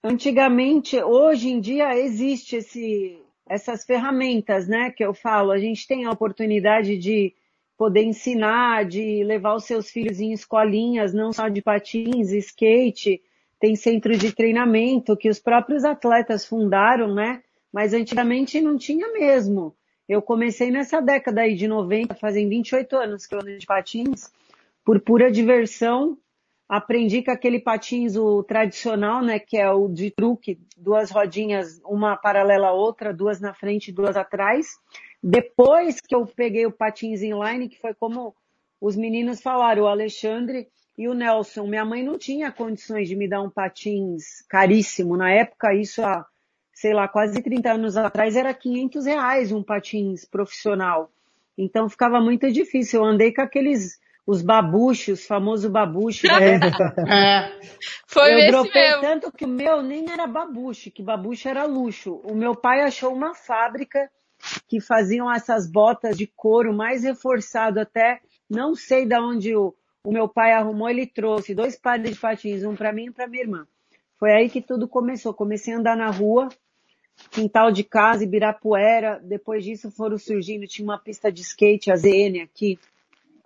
[0.03, 3.17] Antigamente, hoje em dia existe esse,
[3.49, 5.51] essas ferramentas, né, que eu falo.
[5.51, 7.33] A gente tem a oportunidade de
[7.77, 13.21] poder ensinar, de levar os seus filhos em escolinhas, não só de patins, skate,
[13.59, 17.41] tem centro de treinamento que os próprios atletas fundaram, né?
[17.71, 19.75] Mas antigamente não tinha mesmo.
[20.07, 24.31] Eu comecei nessa década aí de 90, fazem 28 anos que eu ando de patins,
[24.83, 26.17] por pura diversão,
[26.69, 32.15] aprendi com aquele patins o tradicional, né, que é o de truque, duas rodinhas, uma
[32.15, 34.67] paralela à outra, duas na frente e duas atrás.
[35.27, 38.35] Depois que eu peguei o patins inline, que foi como
[38.79, 41.65] os meninos falaram, o Alexandre e o Nelson.
[41.65, 45.17] Minha mãe não tinha condições de me dar um patins caríssimo.
[45.17, 46.23] Na época, isso há,
[46.71, 51.09] sei lá, quase 30 anos atrás, era 500 reais um patins profissional.
[51.57, 52.99] Então ficava muito difícil.
[52.99, 56.93] Eu andei com aqueles, os babuchos, os famosos babuchos da época.
[57.11, 57.51] É,
[58.05, 59.01] Foi eu esse dropei mesmo.
[59.01, 62.21] tanto que o meu nem era babuche, que babuche era luxo.
[62.23, 64.07] O meu pai achou uma fábrica
[64.67, 70.11] que faziam essas botas de couro mais reforçado até, não sei de onde o, o
[70.11, 73.43] meu pai arrumou, ele trouxe dois pares de patins, um para mim e para minha
[73.43, 73.67] irmã.
[74.17, 75.33] Foi aí que tudo começou.
[75.33, 76.49] Comecei a andar na rua,
[77.31, 79.19] quintal de casa, Ibirapuera.
[79.23, 82.79] Depois disso foram surgindo, tinha uma pista de skate, a ZN aqui,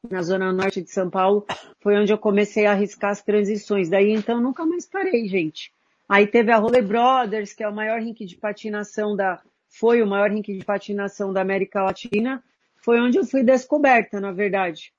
[0.09, 1.45] na zona norte de São Paulo.
[1.79, 3.89] Foi onde eu comecei a arriscar as transições.
[3.89, 5.71] Daí então nunca mais parei, gente.
[6.07, 10.08] Aí teve a Roller Brothers, que é o maior rink de patinação da, foi o
[10.08, 12.43] maior rink de patinação da América Latina.
[12.77, 14.91] Foi onde eu fui descoberta, na verdade.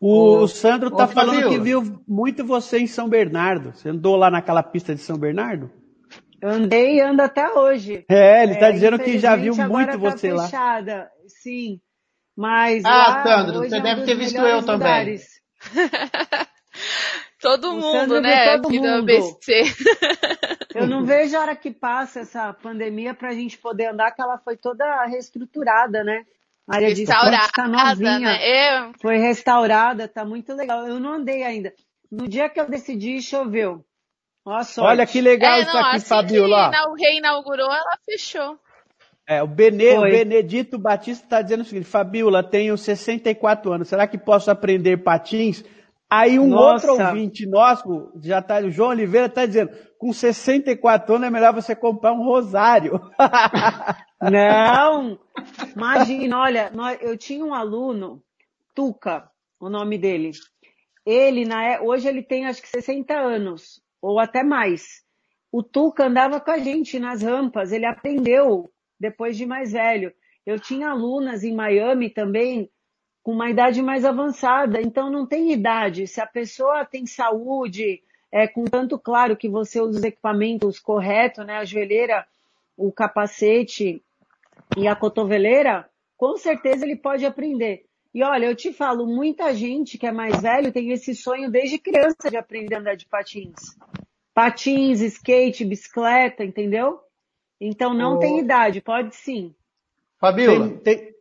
[0.00, 1.48] O, Ô, Sandro tá falando Fabio.
[1.50, 3.72] que viu muito você em São Bernardo.
[3.72, 5.70] Você andou lá naquela pista de São Bernardo?
[6.42, 8.04] Andei e ando até hoje.
[8.08, 10.44] É, ele tá É, dizendo que já viu muito agora tá você lá.
[10.44, 11.10] fechada.
[11.26, 11.80] Sim.
[12.36, 15.18] Mas Ah, lá, Sandro, você é um deve ter visto eu também.
[17.44, 18.56] Todo O mundo, né?
[18.56, 19.04] todo aqui da mundo.
[19.06, 19.62] BC.
[20.74, 24.38] Eu não vejo a hora que passa essa pandemia pra gente poder andar, que ela
[24.38, 26.24] foi toda reestruturada, né?
[26.66, 28.18] A área de esporte tá Restaurada, novinha.
[28.20, 28.38] né?
[28.86, 30.86] Eu, Foi restaurada, tá muito legal.
[30.86, 31.72] Eu não andei ainda.
[32.10, 33.84] No dia que eu decidi, choveu.
[34.46, 34.88] A sorte.
[34.90, 36.70] Olha que legal é, isso não, aqui, assim Fabiola.
[36.70, 38.58] que o reinaugurou, ela fechou.
[39.26, 40.02] É, o, Bene- o.
[40.02, 45.64] Benedito Batista está dizendo o seguinte, Fabiola, tenho 64 anos, será que posso aprender patins?
[46.16, 46.86] Aí um Nossa.
[46.92, 51.52] outro ouvinte nosso, já tá, o João Oliveira está dizendo, com 64 anos é melhor
[51.52, 53.00] você comprar um rosário.
[54.22, 55.18] Não!
[55.74, 58.22] Imagina, olha, eu tinha um aluno,
[58.72, 60.30] Tuca, o nome dele.
[61.04, 65.02] Ele, na, é- hoje ele tem acho que 60 anos, ou até mais.
[65.50, 70.12] O Tuca andava com a gente nas rampas, ele aprendeu depois de mais velho.
[70.46, 72.70] Eu tinha alunas em Miami também,
[73.24, 76.06] com uma idade mais avançada, então não tem idade.
[76.06, 81.56] Se a pessoa tem saúde, é, contanto, claro, que você usa os equipamentos corretos, né,
[81.56, 82.26] a joelheira,
[82.76, 84.04] o capacete
[84.76, 87.86] e a cotoveleira, com certeza ele pode aprender.
[88.12, 91.78] E olha, eu te falo, muita gente que é mais velho tem esse sonho desde
[91.78, 93.74] criança de aprender a andar de patins.
[94.34, 97.00] Patins, skate, bicicleta, entendeu?
[97.58, 98.18] Então não Ô.
[98.18, 99.54] tem idade, pode sim.
[100.20, 101.13] Fabiola, Tem- tem-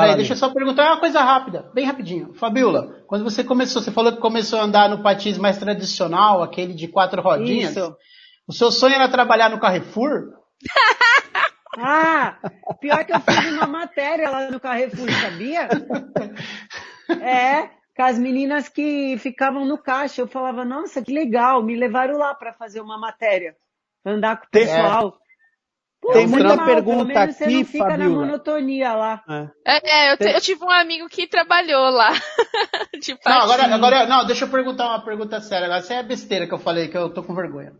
[0.00, 2.34] peraí, deixa eu só perguntar uma coisa rápida, bem rapidinho.
[2.34, 6.74] Fabiola, quando você começou, você falou que começou a andar no patins mais tradicional, aquele
[6.74, 7.76] de quatro rodinhas.
[7.76, 7.96] Isso.
[8.48, 10.24] O seu sonho era trabalhar no Carrefour?
[11.78, 12.36] Ah,
[12.80, 15.68] pior que eu fiz uma matéria lá no Carrefour, sabia?
[17.20, 20.22] É, com as meninas que ficavam no caixa.
[20.22, 23.54] Eu falava, nossa, que legal, me levaram lá para fazer uma matéria,
[24.04, 25.18] andar com o pessoal.
[26.02, 28.10] Pô, Tem muita normal, pergunta aqui, você não fica Fabiola.
[28.10, 29.22] na monotonia lá.
[29.64, 32.10] É, é eu, te, eu, tive um amigo que trabalhou lá.
[33.00, 35.66] de não, agora, agora, não, deixa eu perguntar uma pergunta séria.
[35.66, 37.72] Agora, isso é besteira que eu falei, que eu tô com vergonha.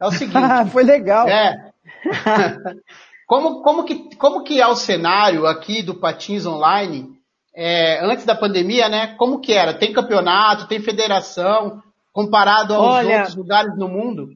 [0.00, 0.38] É o seguinte.
[0.70, 1.28] Foi legal.
[1.28, 1.72] É.
[3.26, 7.08] como, como, que, como que é o cenário aqui do Patins Online,
[7.56, 9.16] é, antes da pandemia, né?
[9.16, 9.74] Como que era?
[9.74, 11.82] Tem campeonato, tem federação,
[12.12, 14.28] comparado aos Olha, outros lugares no mundo?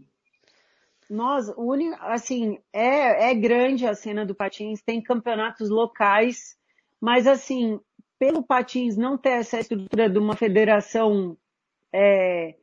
[1.08, 1.50] Nós,
[2.00, 6.56] assim, é, é grande a cena do patins, tem campeonatos locais,
[7.00, 7.80] mas assim,
[8.18, 11.36] pelo patins não ter essa estrutura de uma federação
[11.92, 12.54] é,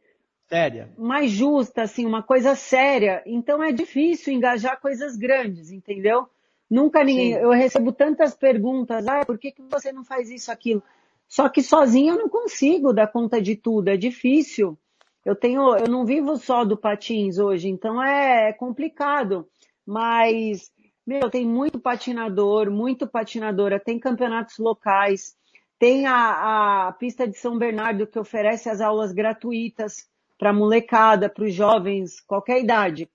[0.47, 6.27] séria, mais justa, assim, uma coisa séria, então é difícil engajar coisas grandes, entendeu?
[6.69, 7.39] Nunca ninguém, Sim.
[7.39, 10.83] eu recebo tantas perguntas, ah, por que, que você não faz isso, aquilo?
[11.27, 14.77] Só que sozinha eu não consigo dar conta de tudo, é difícil.
[15.25, 19.47] Eu tenho, eu não vivo só do patins hoje, então é, é complicado.
[19.83, 20.71] Mas,
[21.05, 25.35] meu, tem muito patinador, muito patinadora, tem campeonatos locais,
[25.79, 30.07] tem a, a pista de São Bernardo que oferece as aulas gratuitas
[30.37, 33.09] para molecada, para os jovens, qualquer idade.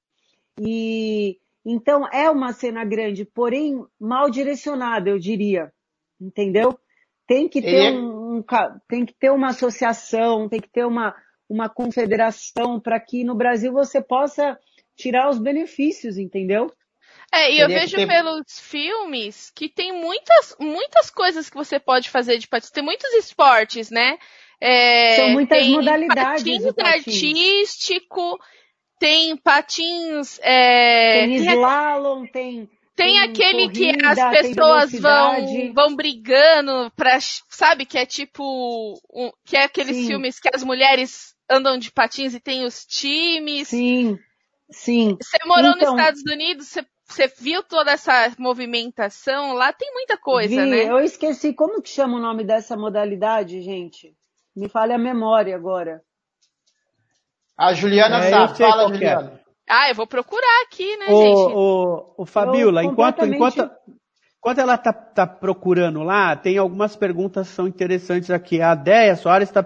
[0.60, 5.72] E então é uma cena grande, porém mal direcionada, eu diria.
[6.20, 6.78] Entendeu?
[7.26, 8.44] Tem que ter é um, um
[8.88, 11.14] tem que ter uma associação, tem que ter uma
[11.50, 14.56] uma confederação para que no Brasil você possa
[14.96, 16.72] tirar os benefícios, entendeu?
[17.32, 18.06] É, e eu vejo ter...
[18.06, 22.70] pelos filmes que tem muitas, muitas coisas que você pode fazer de patins.
[22.70, 24.16] Tem muitos esportes, né?
[24.60, 26.44] É, São muitas tem modalidades.
[26.44, 28.38] Patins, patins artístico,
[28.98, 30.38] tem patins.
[30.42, 32.68] É, tem slalom, tem.
[32.94, 39.00] Tem, tem aquele corrida, que as pessoas vão, vão brigando pra, sabe, que é tipo,
[39.12, 40.06] um, que é aqueles Sim.
[40.08, 43.68] filmes que as mulheres andam de patins e tem os times.
[43.68, 44.18] Sim,
[44.70, 45.18] sim.
[45.20, 49.52] Você morou então, nos Estados Unidos, você, você, viu toda essa movimentação?
[49.54, 50.84] Lá tem muita coisa, vi, né?
[50.84, 54.14] Eu esqueci como que chama o nome dessa modalidade, gente.
[54.56, 56.02] Me fale a memória agora.
[57.58, 58.58] A Juliana é, sabe.
[58.58, 58.88] Fala, é.
[58.94, 59.40] Juliana.
[59.68, 61.54] Ah, eu vou procurar aqui, né, o, gente?
[61.54, 63.70] O, o Fabiola, enquanto, enquanto,
[64.38, 68.60] enquanto ela tá, tá procurando lá, tem algumas perguntas que são interessantes aqui.
[68.60, 69.62] A Déia Soares está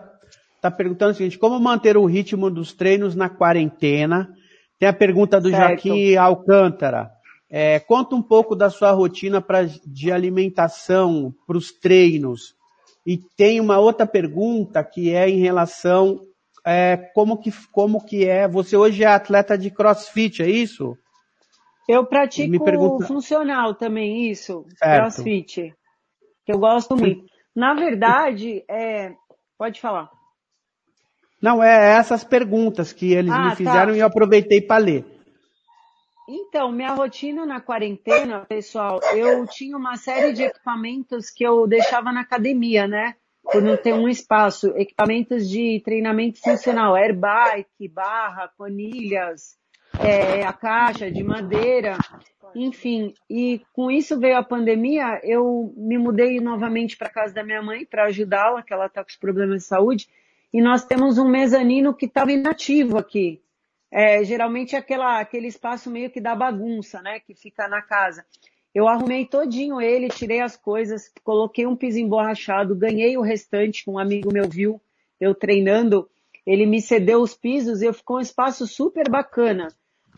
[0.64, 4.32] está perguntando o seguinte, como manter o ritmo dos treinos na quarentena?
[4.78, 5.86] Tem a pergunta do certo.
[5.86, 7.10] Joaquim Alcântara.
[7.50, 12.54] É, conta um pouco da sua rotina pra, de alimentação para os treinos.
[13.06, 16.20] E tem uma outra pergunta que é em relação
[16.66, 18.48] é, como que como que é.
[18.48, 20.96] Você hoje é atleta de CrossFit, é isso?
[21.86, 23.06] Eu pratico pergunta...
[23.06, 24.64] funcional também, isso.
[24.78, 25.02] Certo.
[25.02, 25.74] CrossFit.
[26.46, 27.26] Que eu gosto muito.
[27.54, 29.12] Na verdade, é...
[29.58, 30.10] pode falar.
[31.44, 33.56] Não, é essas perguntas que eles ah, me tá.
[33.56, 33.96] fizeram tá.
[33.98, 35.04] e eu aproveitei para ler.
[36.26, 42.10] Então, minha rotina na quarentena, pessoal, eu tinha uma série de equipamentos que eu deixava
[42.10, 43.14] na academia, né?
[43.42, 44.68] Por não ter um espaço.
[44.68, 49.58] Equipamentos de treinamento funcional, airbike, barra, conilhas,
[50.00, 51.98] é, a caixa de madeira,
[52.54, 53.12] enfim.
[53.28, 57.84] E com isso veio a pandemia, eu me mudei novamente para casa da minha mãe
[57.84, 60.08] para ajudá-la, que ela está com os problemas de saúde
[60.54, 63.42] e nós temos um mezanino que estava inativo aqui.
[63.90, 68.24] É, geralmente é aquela, aquele espaço meio que da bagunça, né, que fica na casa.
[68.72, 73.98] Eu arrumei todinho ele, tirei as coisas, coloquei um piso emborrachado, ganhei o restante, um
[73.98, 74.80] amigo meu viu
[75.20, 76.08] eu treinando,
[76.46, 79.68] ele me cedeu os pisos e ficou um espaço super bacana.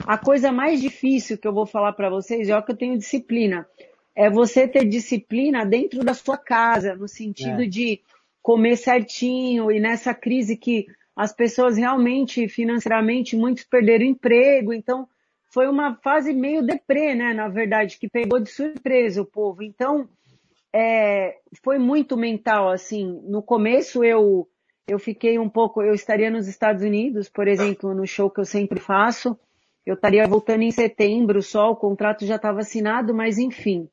[0.07, 3.67] A coisa mais difícil que eu vou falar para vocês, é que eu tenho disciplina,
[4.15, 7.67] é você ter disciplina dentro da sua casa, no sentido é.
[7.67, 8.01] de
[8.47, 15.09] comer certinho e nessa crise que as pessoas realmente, financeiramente, muitos perderam emprego, então
[15.53, 19.65] foi uma fase meio deprê, né, na verdade, que pegou de surpresa o povo.
[19.65, 20.09] Então,
[20.73, 23.21] é, foi muito mental, assim.
[23.25, 24.47] No começo eu,
[24.87, 28.45] eu fiquei um pouco, eu estaria nos Estados Unidos, por exemplo, no show que eu
[28.45, 29.37] sempre faço,
[29.85, 33.89] eu estaria voltando em setembro só, o contrato já estava assinado, mas enfim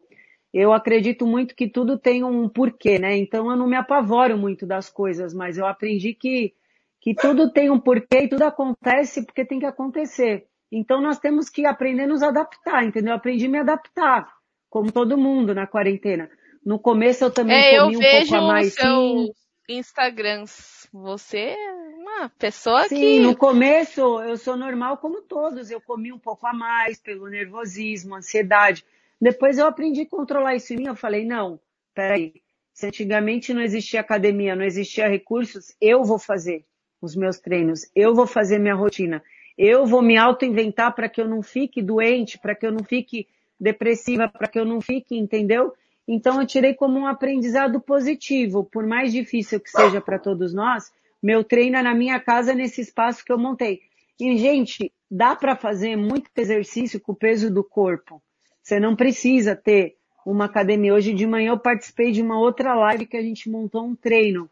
[0.54, 3.18] eu acredito muito que tudo tem um porquê, né?
[3.18, 6.54] Então eu não me apavoro muito das coisas, mas eu aprendi que,
[7.02, 10.46] que tudo tem um porquê e tudo acontece porque tem que acontecer.
[10.72, 13.12] Então nós temos que aprender a nos adaptar, entendeu?
[13.12, 14.32] Eu aprendi a me adaptar,
[14.70, 16.30] como todo mundo na quarentena.
[16.64, 18.74] No começo eu também é, comi eu um pouco a mais.
[18.76, 19.34] Seu sim.
[19.70, 20.46] Instagram,
[20.92, 23.02] você é uma pessoa sim, que.
[23.02, 25.72] Sim, no começo eu sou normal como todos.
[25.72, 28.86] Eu comi um pouco a mais pelo nervosismo, ansiedade
[29.20, 30.88] Depois eu aprendi a controlar isso em mim.
[30.88, 31.60] Eu falei, não,
[31.94, 32.34] peraí.
[32.74, 36.66] Se antigamente não existia academia, não existia recursos, eu vou fazer
[37.00, 39.22] os meus treinos, eu vou fazer minha rotina,
[39.58, 43.28] eu vou me auto-inventar para que eu não fique doente, para que eu não fique
[43.60, 45.74] depressiva, para que eu não fique, entendeu?
[46.08, 50.92] Então eu tirei como um aprendizado positivo, por mais difícil que seja para todos nós,
[51.22, 53.82] meu treino é na minha casa nesse espaço que eu montei.
[54.20, 58.22] E gente, dá para fazer muito exercício com o peso do corpo.
[58.64, 60.94] Você não precisa ter uma academia.
[60.94, 64.50] Hoje de manhã eu participei de uma outra live que a gente montou um treino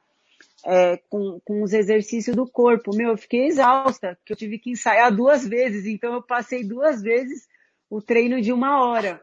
[0.66, 2.96] é, com, com os exercícios do corpo.
[2.96, 7.02] Meu, eu fiquei exausta, porque eu tive que ensaiar duas vezes, então eu passei duas
[7.02, 7.48] vezes
[7.90, 9.22] o treino de uma hora.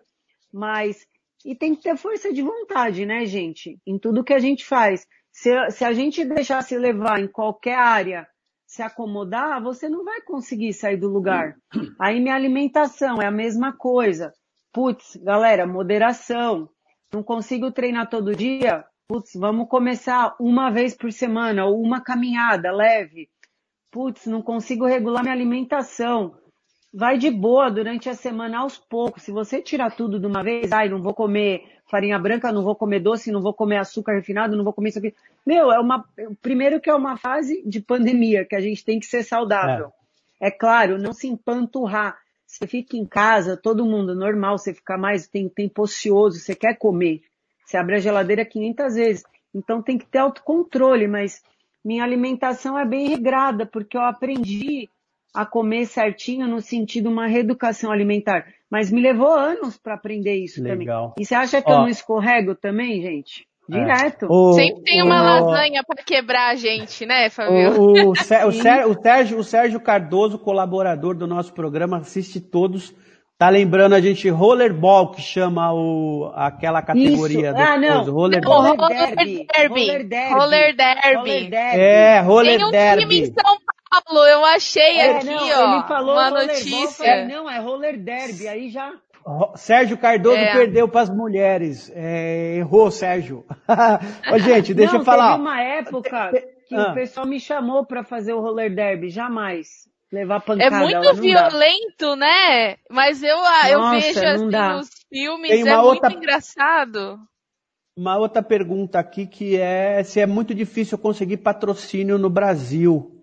[0.50, 1.06] Mas,
[1.44, 3.78] e tem que ter força de vontade, né, gente?
[3.86, 5.06] Em tudo que a gente faz.
[5.30, 8.26] Se, se a gente deixar se levar em qualquer área,
[8.66, 11.56] se acomodar, você não vai conseguir sair do lugar.
[12.00, 14.32] Aí minha alimentação é a mesma coisa.
[14.72, 16.68] Putz, galera, moderação.
[17.12, 18.84] Não consigo treinar todo dia?
[19.08, 23.28] Putz, vamos começar uma vez por semana ou uma caminhada leve.
[23.90, 26.36] Putz, não consigo regular minha alimentação.
[26.92, 29.22] Vai de boa durante a semana aos poucos.
[29.22, 32.76] Se você tirar tudo de uma vez, ai, não vou comer farinha branca, não vou
[32.76, 35.14] comer doce, não vou comer açúcar refinado, não vou comer isso aqui.
[35.44, 36.04] Meu, é uma,
[36.42, 39.90] primeiro que é uma fase de pandemia, que a gente tem que ser saudável.
[40.40, 42.18] É, é claro, não se empanturrar.
[42.48, 46.78] Você fica em casa, todo mundo normal, você fica mais, tem tempo ocioso, você quer
[46.78, 47.20] comer.
[47.64, 49.24] Você abre a geladeira 500 vezes.
[49.54, 51.42] Então tem que ter autocontrole, mas
[51.84, 54.88] minha alimentação é bem regrada, porque eu aprendi
[55.34, 58.46] a comer certinho no sentido uma reeducação alimentar.
[58.70, 61.10] Mas me levou anos para aprender isso Legal.
[61.10, 61.22] também.
[61.22, 63.46] E você acha que Ó, eu não escorrego também, gente?
[63.68, 64.24] Direto.
[64.24, 64.28] É.
[64.28, 67.80] O, Sempre tem uma o, lasanha para quebrar a gente, né, Fabio?
[67.80, 72.94] O, o, Sérgio, o Sérgio Cardoso, colaborador do nosso programa, assiste todos
[73.38, 77.56] Tá lembrando a gente rollerball, que chama o, aquela categoria Isso.
[77.56, 78.02] Ah, não.
[78.10, 79.46] Roller, não, roller, derby.
[79.56, 80.34] Roller derby.
[80.34, 81.14] Roller derby.
[81.14, 81.80] Roller derby.
[81.80, 83.02] É, roller Tem um derby.
[83.02, 83.58] time em São
[83.88, 87.06] Paulo, eu achei é, aqui, não, ó, ele falou uma notícia.
[87.06, 88.92] Falei, não, é roller derby, aí já...
[89.56, 90.52] Sérgio Cardoso é.
[90.52, 91.90] perdeu para as mulheres.
[91.94, 93.44] É, errou, Sérgio.
[94.32, 95.32] Ô, gente, deixa não, eu falar.
[95.32, 96.30] Teve uma época
[96.66, 96.90] que ah.
[96.90, 100.76] o pessoal me chamou para fazer o roller derby, jamais levar pancada.
[100.76, 102.16] É muito violento, dá.
[102.16, 102.76] né?
[102.90, 104.76] Mas eu, Nossa, eu vejo assim dá.
[104.76, 106.08] nos filmes, é outra...
[106.08, 107.18] muito engraçado.
[107.96, 113.17] Uma outra pergunta aqui que é se é muito difícil conseguir patrocínio no Brasil.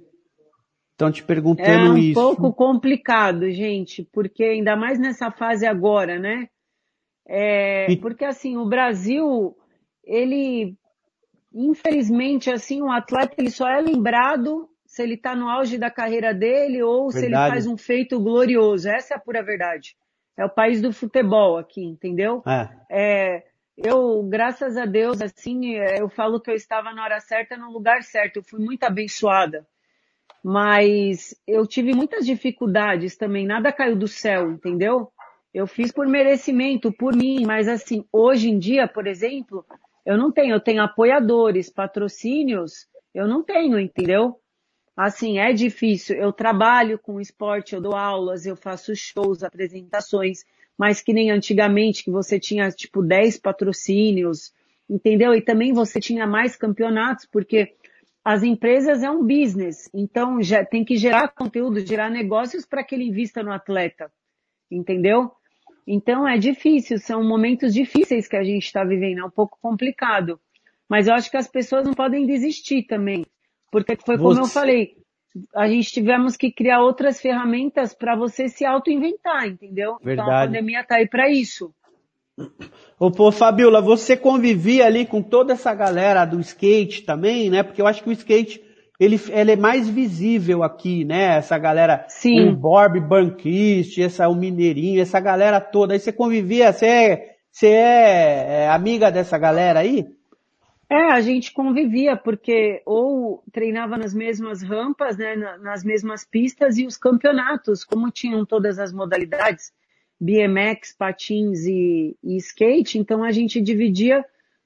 [0.96, 2.18] Estão te perguntando é um isso.
[2.18, 6.48] É um pouco complicado, gente, porque ainda mais nessa fase agora, né?
[7.28, 7.98] É, e...
[7.98, 9.58] Porque assim, o Brasil,
[10.06, 10.74] ele,
[11.54, 16.34] infelizmente, assim, o atleta ele só é lembrado se ele está no auge da carreira
[16.34, 17.20] dele ou verdade.
[17.20, 18.88] se ele faz um feito glorioso.
[18.88, 19.98] Essa é a pura verdade.
[20.38, 22.42] É o país do futebol aqui, entendeu?
[22.48, 22.70] É.
[22.90, 23.44] é
[23.78, 27.70] eu, graças a Deus, assim, é, eu falo que eu estava na hora certa, no
[27.70, 28.38] lugar certo.
[28.38, 29.68] Eu fui muito abençoada.
[30.48, 33.48] Mas eu tive muitas dificuldades também.
[33.48, 35.12] Nada caiu do céu, entendeu?
[35.52, 37.44] Eu fiz por merecimento, por mim.
[37.44, 39.66] Mas assim, hoje em dia, por exemplo,
[40.06, 40.54] eu não tenho.
[40.54, 42.86] Eu tenho apoiadores, patrocínios.
[43.12, 44.40] Eu não tenho, entendeu?
[44.96, 46.16] Assim, é difícil.
[46.16, 50.46] Eu trabalho com esporte, eu dou aulas, eu faço shows, apresentações,
[50.78, 54.54] mas que nem antigamente, que você tinha tipo 10 patrocínios,
[54.88, 55.34] entendeu?
[55.34, 57.74] E também você tinha mais campeonatos, porque
[58.26, 62.96] as empresas é um business, então já tem que gerar conteúdo, gerar negócios para que
[62.96, 64.12] ele invista no atleta,
[64.70, 65.32] entendeu?
[65.86, 70.40] Então é difícil, são momentos difíceis que a gente está vivendo, é um pouco complicado.
[70.90, 73.26] Mas eu acho que as pessoas não podem desistir também.
[73.72, 74.42] Porque foi como você...
[74.42, 74.98] eu falei,
[75.56, 79.98] a gente tivemos que criar outras ferramentas para você se auto-inventar, entendeu?
[80.02, 80.30] Verdade.
[80.30, 81.74] Então a pandemia tá aí para isso.
[83.00, 87.64] Ô, pô, Fabiola, você convivia ali com toda essa galera do skate também, né?
[87.64, 88.62] Porque eu acho que o skate,
[89.00, 91.38] ele, ele é mais visível aqui, né?
[91.38, 92.50] Essa galera, Sim.
[92.50, 95.94] o Borb Banquist, essa, o Mineirinho, essa galera toda.
[95.94, 100.06] Aí você convivia, você é, você é, é amiga dessa galera aí?
[100.90, 106.86] É, a gente convivia, porque ou treinava nas mesmas rampas, né, nas mesmas pistas e
[106.86, 109.74] os campeonatos, como tinham todas as modalidades,
[110.20, 114.26] BMX, patins e, e skate, então a gente dividia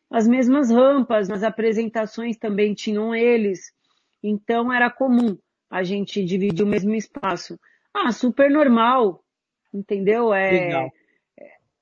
[0.09, 3.71] as mesmas rampas, nas apresentações também tinham eles,
[4.23, 5.37] então era comum
[5.69, 7.59] a gente dividir o mesmo espaço.
[7.93, 9.23] Ah, super normal,
[9.73, 10.33] entendeu?
[10.33, 10.89] É, Legal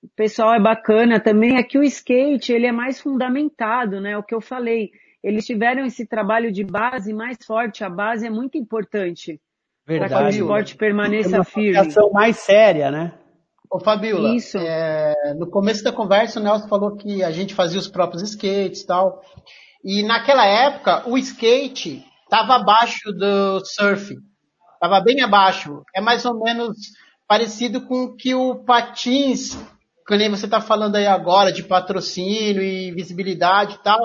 [0.08, 4.18] o pessoal é bacana também, é que o skate, ele é mais fundamentado, né?
[4.18, 4.92] O que eu falei,
[5.24, 9.40] eles tiveram esse trabalho de base mais forte, a base é muito importante
[9.86, 11.78] para que o esporte permaneça é uma firme.
[12.12, 13.14] mais séria, né?
[13.72, 14.58] Ô Fabiola, Isso.
[14.58, 18.82] é, no começo da conversa o Nelson falou que a gente fazia os próprios skates
[18.82, 19.22] e tal.
[19.84, 24.16] E naquela época o skate estava abaixo do surf.
[24.74, 25.82] Estava bem abaixo.
[25.94, 26.78] É mais ou menos
[27.28, 29.58] parecido com o que o patins,
[30.08, 34.00] que nem você está falando aí agora, de patrocínio e visibilidade e tal,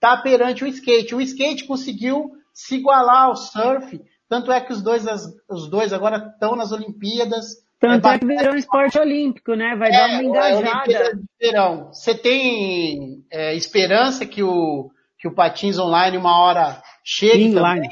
[0.00, 1.14] tá perante o skate.
[1.14, 5.04] O skate conseguiu se igualar ao surf, tanto é que os dois,
[5.48, 7.63] os dois agora estão nas Olimpíadas.
[7.86, 8.40] Tanto é que bacana.
[8.40, 9.76] virou um esporte olímpico, né?
[9.76, 10.58] Vai dar uma É, engajada.
[10.70, 11.92] Olimpíada de Verão.
[11.92, 17.54] Você tem é, esperança que o, que o Patins Online uma hora chegue Inline.
[17.54, 17.90] também?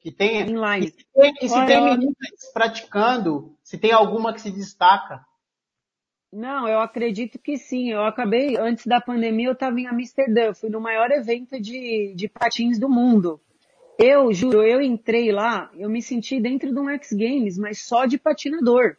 [0.00, 0.42] Que tenha?
[0.42, 0.86] Inline.
[0.86, 5.20] E se tem, e se Olha, tem meninas praticando, se tem alguma que se destaca?
[6.32, 7.90] Não, eu acredito que sim.
[7.90, 10.52] Eu acabei, antes da pandemia, eu estava em Amsterdã.
[10.52, 13.40] Fui no maior evento de, de patins do mundo.
[13.98, 18.04] Eu, juro, eu entrei lá, eu me senti dentro de um X Games, mas só
[18.04, 18.96] de patinador.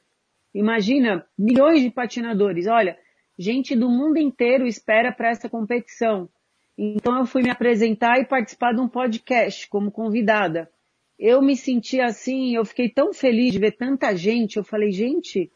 [0.54, 2.68] Imagina, milhões de patinadores.
[2.68, 2.98] Olha,
[3.38, 6.30] gente do mundo inteiro espera para essa competição.
[6.78, 10.70] Então eu fui me apresentar e participar de um podcast como convidada.
[11.18, 14.58] Eu me senti assim, eu fiquei tão feliz de ver tanta gente.
[14.58, 15.52] Eu falei, gente,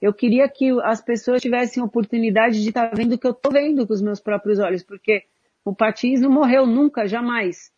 [0.00, 3.86] eu queria que as pessoas tivessem oportunidade de estar vendo o que eu estou vendo
[3.86, 5.24] com os meus próprios olhos, porque
[5.64, 7.72] o patins não morreu nunca, jamais.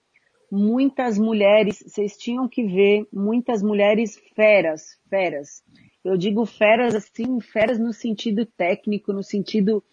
[0.50, 5.62] Muitas mulheres, vocês tinham que ver, muitas mulheres feras, feras.
[6.08, 9.84] Eu digo feras assim, feras no sentido técnico, no sentido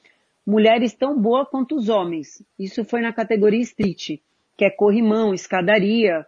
[0.47, 2.41] mulheres tão boas quanto os homens.
[2.57, 4.21] Isso foi na categoria street,
[4.57, 6.25] que é corrimão, escadaria.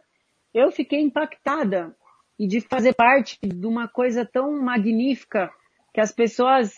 [0.53, 1.95] Eu fiquei impactada
[2.37, 5.49] e de fazer parte de uma coisa tão magnífica
[5.93, 6.73] que as pessoas,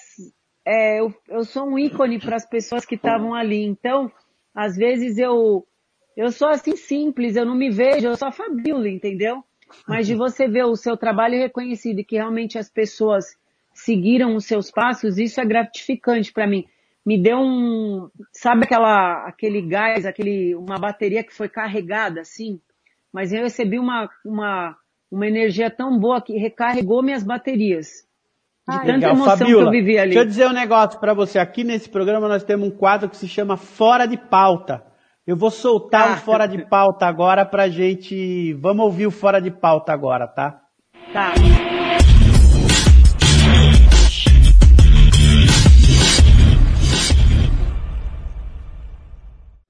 [0.63, 3.63] é, eu, eu sou um ícone para as pessoas que estavam ali.
[3.65, 4.11] Então,
[4.53, 5.65] às vezes eu,
[6.15, 9.43] eu sou assim simples, eu não me vejo, eu sou a Fabiola, entendeu?
[9.87, 13.35] Mas de você ver o seu trabalho reconhecido e que realmente as pessoas
[13.73, 16.65] seguiram os seus passos, isso é gratificante para mim.
[17.05, 22.59] Me deu um, sabe aquela, aquele gás, aquele, uma bateria que foi carregada assim?
[23.11, 24.75] Mas eu recebi uma, uma,
[25.11, 28.07] uma energia tão boa que recarregou minhas baterias.
[28.67, 30.11] De tanta Legal, emoção Fabiola, que eu vivi ali.
[30.11, 31.39] Deixa eu dizer um negócio para você.
[31.39, 34.83] Aqui nesse programa nós temos um quadro que se chama Fora de Pauta.
[35.29, 36.13] Eu vou soltar Tá.
[36.13, 38.51] o Fora de Pauta agora pra gente.
[38.53, 40.59] Vamos ouvir o Fora de Pauta agora, tá?
[41.13, 41.33] Tá.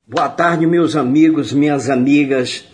[0.07, 2.65] Boa tarde, meus amigos, minhas amigas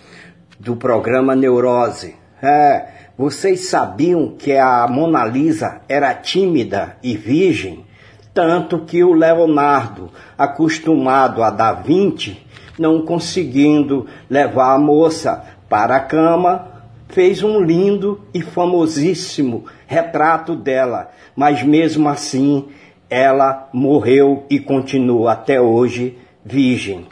[0.59, 2.15] do programa Neurose.
[2.39, 7.83] É, vocês sabiam que a Mona Lisa era tímida e virgem?
[8.31, 12.44] Tanto que o Leonardo, acostumado a Da Vinci,
[12.77, 21.11] não conseguindo levar a moça para a cama, fez um lindo e famosíssimo retrato dela,
[21.35, 22.67] mas mesmo assim
[23.09, 27.07] ela morreu e continua até hoje virgem.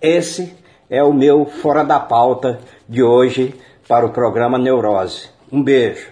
[0.00, 0.56] Esse
[0.88, 3.54] é o meu fora da pauta de hoje
[3.88, 5.28] para o programa Neurose.
[5.50, 6.08] Um beijo.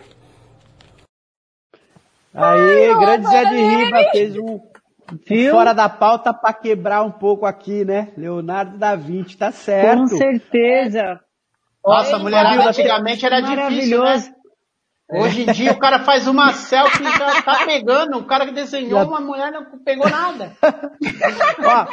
[2.35, 4.59] Aí, grande Zé de Riba fez um
[5.51, 8.13] Fora da Pauta pra quebrar um pouco aqui, né?
[8.17, 10.11] Leonardo da Vinci, tá certo.
[10.11, 11.21] Com certeza.
[11.85, 14.05] Nossa, a mulherada antigamente era difícil, né?
[14.05, 14.43] Maravilhoso.
[15.11, 18.19] Hoje em dia o cara faz uma selfie e já tá pegando.
[18.19, 20.57] O cara que desenhou uma mulher não pegou nada.
[21.63, 21.87] Ó,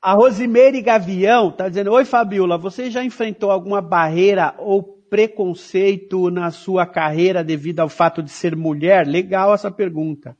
[0.00, 6.50] a Rosimeire Gavião tá dizendo, Oi Fabiola, você já enfrentou alguma barreira ou preconceito na
[6.50, 9.06] sua carreira devido ao fato de ser mulher?
[9.06, 10.36] Legal essa pergunta.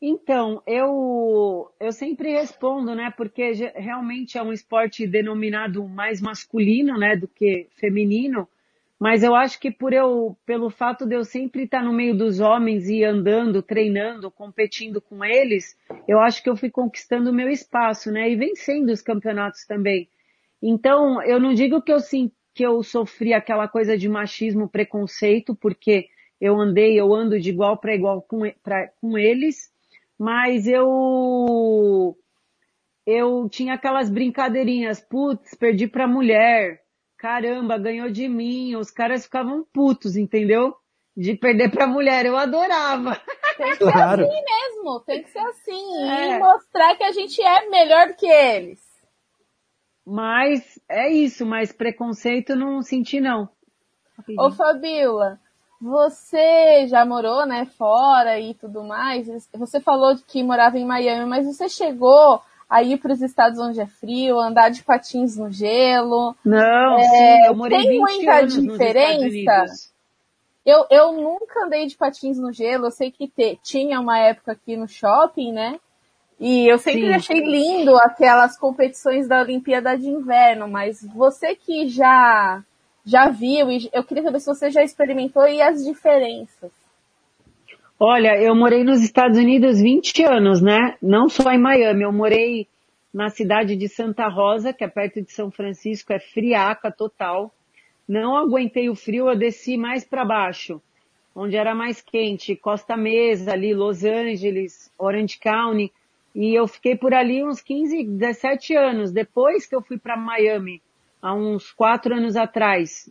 [0.00, 3.12] Então, eu, eu sempre respondo, né?
[3.16, 7.16] Porque realmente é um esporte denominado mais masculino, né?
[7.16, 8.48] Do que feminino.
[8.98, 12.40] Mas eu acho que por eu, pelo fato de eu sempre estar no meio dos
[12.40, 15.76] homens e andando, treinando, competindo com eles,
[16.06, 18.30] eu acho que eu fui conquistando o meu espaço, né?
[18.30, 20.08] E vencendo os campeonatos também.
[20.62, 25.54] Então, eu não digo que eu sim, que eu sofri aquela coisa de machismo, preconceito,
[25.54, 26.08] porque
[26.40, 29.72] eu andei, eu ando de igual para igual com, pra- com eles,
[30.18, 32.16] mas eu
[33.06, 36.80] eu tinha aquelas brincadeirinhas, putz, perdi pra mulher,
[37.16, 40.74] caramba, ganhou de mim, os caras ficavam putos, entendeu?
[41.16, 43.20] De perder pra mulher, eu adorava.
[43.56, 44.24] Tem que Claro.
[44.24, 45.96] ser assim mesmo, tem que ser assim.
[46.04, 46.36] É.
[46.36, 48.80] E mostrar que a gente é melhor do que eles.
[50.06, 53.48] Mas é isso, mas preconceito não senti não.
[54.38, 55.40] Ô Fabiola,
[55.80, 59.28] você já morou, né, fora e tudo mais.
[59.54, 63.58] Você falou de que morava em Miami, mas você chegou a ir para os estados
[63.58, 66.36] onde é frio, andar de patins no gelo.
[66.44, 69.64] Não, É, sim, eu morei tem 20 muita anos diferença?
[70.66, 74.52] Eu, eu nunca andei de patins no gelo, eu sei que te, tinha uma época
[74.52, 75.80] aqui no shopping, né?
[76.38, 77.14] E eu sempre Sim.
[77.14, 82.62] achei lindo aquelas competições da Olimpíada de Inverno, mas você que já
[83.08, 86.70] já viu, eu queria saber se você já experimentou e as diferenças.
[87.98, 90.94] Olha, eu morei nos Estados Unidos 20 anos, né?
[91.02, 92.68] Não só em Miami, eu morei
[93.12, 97.50] na cidade de Santa Rosa, que é perto de São Francisco, é friaca total.
[98.06, 100.80] Não aguentei o frio, eu desci mais para baixo,
[101.34, 105.90] onde era mais quente, Costa Mesa, ali, Los Angeles, Orange County,
[106.34, 110.82] e eu fiquei por ali uns 15, 17 anos, depois que eu fui para Miami,
[111.20, 113.10] há uns quatro anos atrás.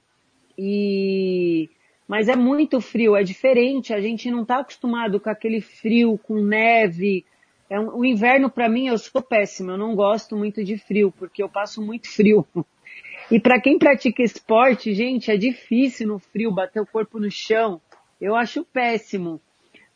[0.57, 1.69] E
[2.07, 6.41] mas é muito frio, é diferente, a gente não está acostumado com aquele frio, com
[6.41, 7.25] neve.
[7.69, 11.11] É um, o inverno para mim eu sou péssimo, eu não gosto muito de frio,
[11.11, 12.45] porque eu passo muito frio.
[13.29, 17.81] E para quem pratica esporte, gente, é difícil no frio bater o corpo no chão.
[18.21, 19.41] Eu acho péssimo.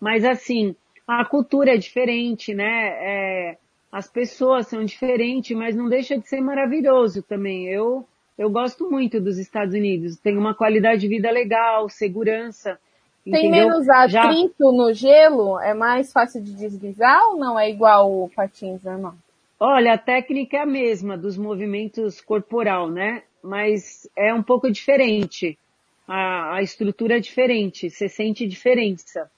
[0.02, 0.76] Mas assim,
[1.08, 2.90] a cultura é diferente, né?
[3.00, 3.58] É,
[3.92, 7.68] as pessoas são diferentes, mas não deixa de ser maravilhoso também.
[7.68, 8.06] Eu
[8.38, 10.18] eu gosto muito dos Estados Unidos.
[10.18, 12.80] Tem uma qualidade de vida legal, segurança.
[13.24, 13.68] Tem entendeu?
[13.68, 14.72] menos atrito Já...
[14.72, 15.60] no gelo?
[15.60, 19.14] É mais fácil de deslizar ou não é igual o patins normal?
[19.60, 23.22] Olha, a técnica é a mesma dos movimentos corporal, né?
[23.44, 25.56] Mas é um pouco diferente.
[26.08, 29.30] A, a estrutura é diferente, você sente diferença.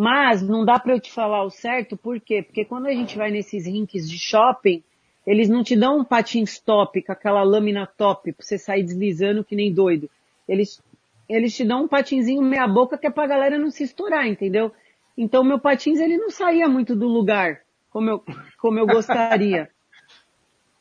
[0.00, 2.42] Mas não dá para eu te falar o certo, por quê?
[2.42, 4.82] Porque quando a gente vai nesses rinks de shopping,
[5.26, 9.44] eles não te dão um patins top com aquela lâmina top pra você sair deslizando
[9.44, 10.08] que nem doido.
[10.48, 10.82] Eles,
[11.28, 14.72] eles te dão um patinzinho meia boca que é pra galera não se estourar, entendeu?
[15.18, 18.24] Então meu patins ele não saía muito do lugar como eu,
[18.58, 19.68] como eu gostaria.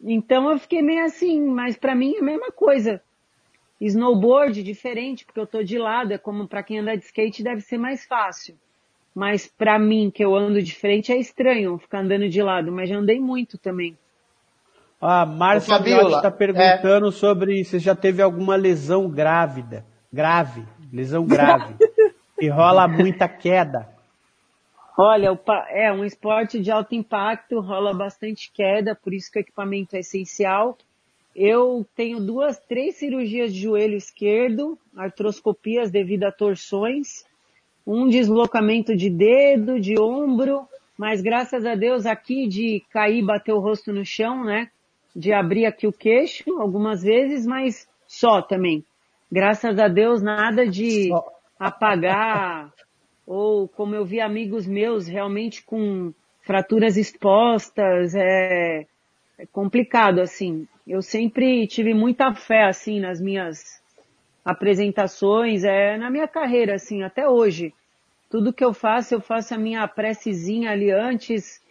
[0.02, 3.04] Então eu fiquei meio assim, mas para mim é a mesma coisa.
[3.82, 7.60] Snowboard diferente, porque eu tô de lado, é como para quem anda de skate deve
[7.60, 8.58] ser mais fácil.
[9.20, 12.88] Mas para mim, que eu ando de frente, é estranho ficar andando de lado, mas
[12.88, 13.98] já andei muito também.
[15.02, 17.12] A Márcia está perguntando é...
[17.12, 19.84] sobre se já teve alguma lesão grávida.
[20.12, 20.64] Grave.
[20.94, 21.76] Lesão grave.
[22.40, 23.90] e rola muita queda.
[24.98, 29.98] Olha, é um esporte de alto impacto, rola bastante queda, por isso que o equipamento
[29.98, 30.78] é essencial.
[31.36, 37.28] Eu tenho duas, três cirurgias de joelho esquerdo, artroscopias devido a torções,
[37.92, 40.68] um deslocamento de dedo, de ombro,
[40.98, 44.70] mas graças a Deus aqui de cair, bater o rosto no chão, né?
[45.16, 48.84] de abrir aqui o queixo algumas vezes, mas só também.
[49.32, 51.10] Graças a Deus, nada de
[51.60, 52.72] apagar,
[53.26, 58.86] ou como eu vi amigos meus realmente com fraturas expostas, é,
[59.38, 60.68] é complicado, assim.
[60.88, 63.80] Eu sempre tive muita fé, assim, nas minhas
[64.44, 67.74] apresentações, é, na minha carreira, assim, até hoje.
[68.30, 71.62] Tudo que eu faço, eu faço a minha precezinha ali antes,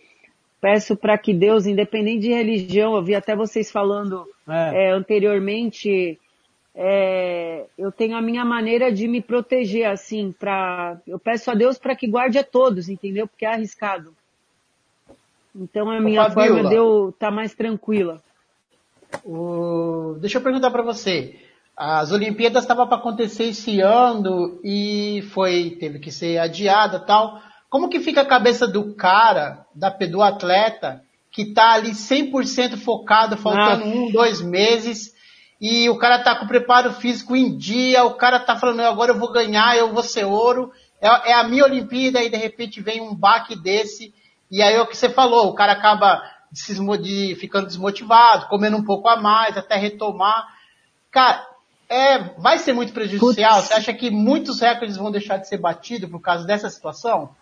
[0.60, 4.86] Peço para que Deus, independente de religião, eu vi até vocês falando é.
[4.86, 6.18] É, anteriormente,
[6.74, 11.78] é, eu tenho a minha maneira de me proteger, assim, para eu peço a Deus
[11.78, 13.28] para que guarde a todos, entendeu?
[13.28, 14.12] Porque é arriscado.
[15.54, 18.20] Então a minha Ô, forma de eu estar tá mais tranquila.
[19.24, 20.16] O...
[20.20, 21.36] Deixa eu perguntar para você.
[21.78, 27.40] As Olimpíadas estavam para acontecer esse ano e foi teve que ser adiada tal.
[27.70, 31.00] Como que fica a cabeça do cara, da, do atleta,
[31.30, 33.86] que tá ali 100% focado, faltando ah.
[33.86, 35.14] um, dois meses,
[35.60, 39.12] e o cara tá com o preparo físico em dia, o cara tá falando, agora
[39.12, 42.80] eu vou ganhar, eu vou ser ouro, é, é a minha Olimpíada, e de repente
[42.80, 44.12] vem um baque desse,
[44.50, 46.22] e aí é o que você falou, o cara acaba
[46.52, 50.44] se, de, ficando desmotivado, comendo um pouco a mais, até retomar.
[51.10, 51.46] Cara,
[51.88, 53.56] é, vai ser muito prejudicial?
[53.56, 53.68] Putz.
[53.68, 57.34] Você acha que muitos recordes vão deixar de ser batidos por causa dessa situação?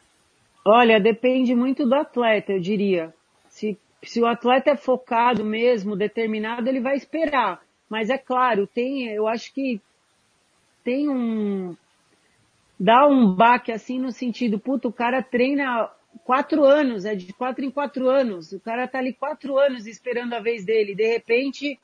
[0.64, 3.14] Olha, depende muito do atleta, eu diria.
[3.48, 7.60] Se, se o atleta é focado mesmo, determinado, ele vai esperar.
[7.88, 9.80] Mas é claro, tem, eu acho que
[10.82, 11.76] tem um,
[12.78, 15.90] dá um baque assim no sentido, puta, o cara treina
[16.24, 18.52] quatro anos, é de quatro em quatro anos.
[18.52, 20.94] O cara tá ali quatro anos esperando a vez dele.
[20.94, 21.78] De repente,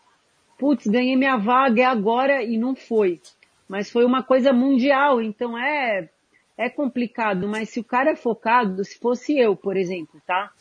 [0.63, 3.21] putz, ganhei minha vaga, é agora e não foi.
[3.69, 6.09] Mas foi uma coisa mundial, então é,
[6.57, 10.53] é complicado, mas se o cara é focado, se fosse eu, por exemplo, tá?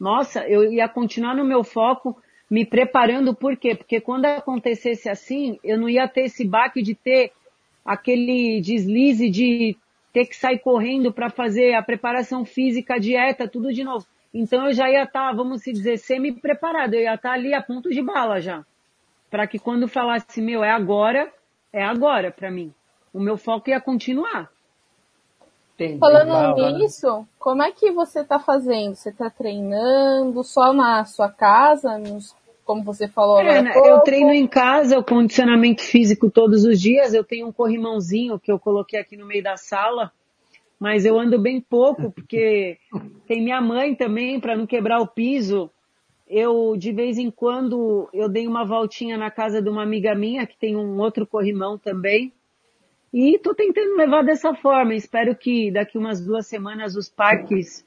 [0.00, 2.16] Nossa, eu ia continuar no meu foco,
[2.50, 3.74] me preparando, por quê?
[3.74, 7.30] Porque quando acontecesse assim, eu não ia ter esse baque de ter
[7.84, 9.76] aquele deslize de
[10.10, 14.06] ter que sair correndo para fazer a preparação física, a dieta, tudo de novo.
[14.32, 17.60] Então eu já ia estar, tá, vamos dizer, semi-preparado, eu ia estar tá ali a
[17.60, 18.64] ponto de bala já.
[19.34, 21.28] Para que quando falasse, meu, é agora,
[21.72, 22.72] é agora para mim.
[23.12, 24.48] O meu foco ia continuar.
[25.74, 25.98] Entendi.
[25.98, 26.72] Falando né?
[26.78, 28.94] nisso, como é que você tá fazendo?
[28.94, 32.32] Você tá treinando só na sua casa, nos-
[32.64, 33.56] como você falou agora?
[33.56, 33.88] É, há né, pouco?
[33.88, 37.12] eu treino em casa, o condicionamento físico todos os dias.
[37.12, 40.12] Eu tenho um corrimãozinho que eu coloquei aqui no meio da sala,
[40.78, 42.78] mas eu ando bem pouco porque
[43.26, 45.68] tem minha mãe também para não quebrar o piso.
[46.36, 50.44] Eu de vez em quando eu dei uma voltinha na casa de uma amiga minha
[50.44, 52.32] que tem um outro corrimão também.
[53.12, 54.96] E tô tentando levar dessa forma.
[54.96, 57.86] Espero que daqui umas duas semanas os parques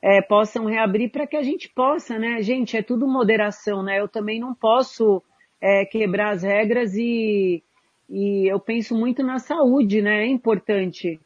[0.00, 2.40] é, possam reabrir para que a gente possa, né?
[2.40, 3.98] Gente, é tudo moderação, né?
[3.98, 5.20] Eu também não posso
[5.60, 7.64] é, quebrar as regras e,
[8.08, 10.22] e eu penso muito na saúde, né?
[10.22, 11.18] É importante.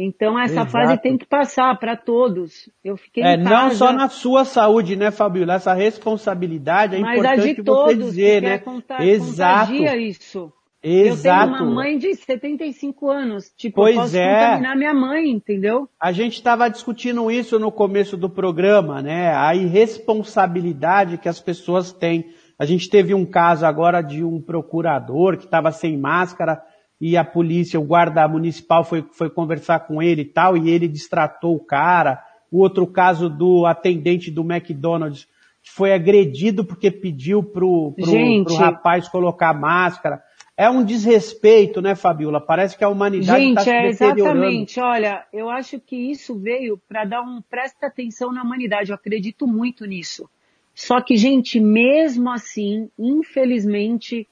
[0.00, 0.70] Então essa Exato.
[0.70, 2.70] fase tem que passar para todos.
[2.84, 5.54] Eu fiquei É, não só na sua saúde, né, Fabiola?
[5.54, 8.54] Essa responsabilidade é mas a importante de você todos, dizer, porque né?
[8.54, 9.72] é conta- Exato.
[9.72, 10.52] contagia isso.
[10.80, 11.50] Exato.
[11.50, 14.44] Eu tenho uma mãe de 75 anos, tipo, Pois eu posso é.
[14.44, 15.88] contaminar minha mãe, entendeu?
[16.00, 19.34] A gente estava discutindo isso no começo do programa, né?
[19.34, 22.26] A irresponsabilidade que as pessoas têm.
[22.58, 26.62] A gente teve um caso agora de um procurador que estava sem máscara
[27.00, 30.88] e a polícia, o guarda municipal foi, foi conversar com ele e tal, e ele
[30.88, 32.22] distratou o cara.
[32.50, 35.26] O outro caso do atendente do McDonald's
[35.62, 38.46] que foi agredido porque pediu pro, pro, Gente.
[38.46, 40.22] pro rapaz colocar máscara.
[40.56, 42.40] É um desrespeito, né, Fabiola?
[42.40, 44.38] Parece que a humanidade está Gente, se é deteriorando.
[44.38, 44.80] exatamente.
[44.80, 48.90] Olha, eu acho que isso veio para dar um presta atenção na humanidade.
[48.90, 50.28] Eu acredito muito nisso.
[50.74, 54.26] Só que, gente, mesmo assim, infelizmente,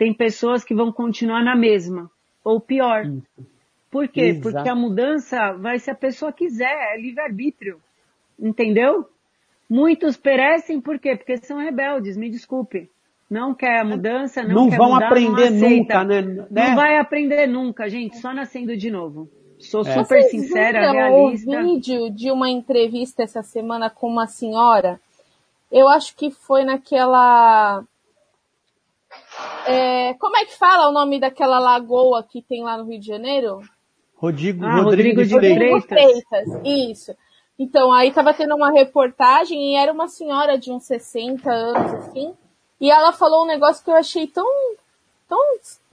[0.00, 2.10] tem pessoas que vão continuar na mesma.
[2.42, 3.04] Ou pior.
[3.90, 4.22] Por quê?
[4.22, 4.54] Exato.
[4.54, 7.78] Porque a mudança vai se a pessoa quiser, é livre-arbítrio.
[8.38, 9.04] Entendeu?
[9.68, 11.16] Muitos perecem por quê?
[11.16, 12.88] Porque são rebeldes, me desculpe.
[13.28, 16.02] Não quer a mudança, não, Não quer vão mudar, aprender não aceita.
[16.02, 16.22] nunca, né?
[16.22, 16.68] Né?
[16.68, 19.28] Não vai aprender nunca, gente, só nascendo de novo.
[19.58, 19.84] Sou É.
[19.92, 21.60] super Vocês sincera, realista.
[21.60, 24.98] o vídeo de uma entrevista essa semana com uma senhora?
[25.70, 27.84] Eu acho que foi naquela.
[29.66, 33.06] É, como é que fala o nome daquela lagoa que tem lá no Rio de
[33.06, 33.60] Janeiro?
[34.16, 35.84] Rodrigo, Ah, Rodrigo, Rodrigo de Freitas.
[35.86, 36.60] Freitas.
[36.64, 37.14] Isso.
[37.58, 42.34] Então, aí tava tendo uma reportagem e era uma senhora de uns 60 anos, assim,
[42.80, 44.46] e ela falou um negócio que eu achei tão,
[45.28, 45.38] tão,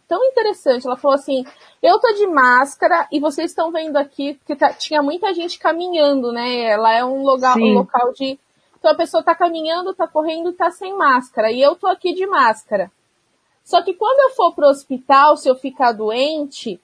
[0.08, 0.88] tão interessante.
[0.88, 1.46] Ela falou assim,
[1.84, 6.32] eu tô de máscara e vocês estão vendo aqui que tá- tinha muita gente caminhando,
[6.32, 6.64] né?
[6.72, 7.72] Ela é um local, Sim.
[7.72, 8.40] um local de...
[8.80, 11.52] Então a pessoa tá caminhando, tá correndo e tá sem máscara.
[11.52, 12.90] E eu tô aqui de máscara.
[13.68, 16.80] Só que quando eu for pro hospital, se eu ficar doente,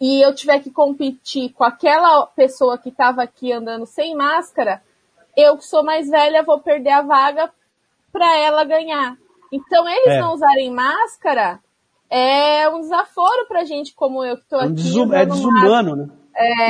[0.00, 4.82] e- eu tiver que competir com aquela pessoa que estava aqui andando sem máscara,
[5.36, 7.48] eu que sou mais velha vou perder a vaga
[8.12, 9.16] para ela ganhar.
[9.52, 10.20] Então eles É.
[10.20, 11.60] não usarem máscara
[12.10, 14.72] é um desaforo pra gente como eu que tô É, aqui.
[14.72, 16.08] desu- é desumano, né?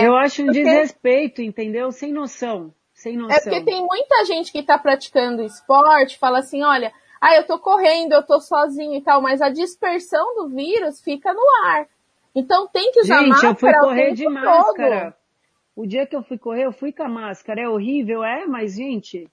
[0.04, 1.90] Eu acho um porque- desrespeito, entendeu?
[1.90, 2.70] Sem noção.
[2.92, 3.38] Sem É noção.
[3.44, 8.12] porque tem muita gente que tá praticando esporte, fala assim, olha, ah, eu tô correndo,
[8.12, 11.86] eu tô sozinho e tal, mas a dispersão do vírus fica no ar.
[12.34, 14.34] Então tem que usar Gente, máscara eu fui o correr tempo de todo.
[14.34, 15.16] máscara.
[15.74, 17.60] O dia que eu fui correr, eu fui com a máscara.
[17.62, 19.28] É horrível, é, mas, gente,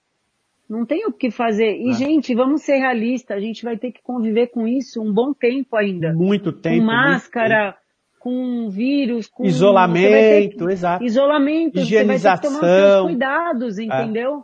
[0.70, 1.66] não tem o que fazer.
[1.66, 1.78] É.
[1.78, 3.36] E, gente, vamos ser realistas.
[3.38, 6.14] A gente vai ter que conviver com isso um bom tempo ainda.
[6.14, 6.80] Muito tempo.
[6.80, 7.76] com máscara,
[8.20, 11.04] com vírus, com Isolamento, que- exato.
[11.04, 13.06] Isolamento, você vai ter que tomar Higienização.
[13.06, 14.44] cuidados, entendeu?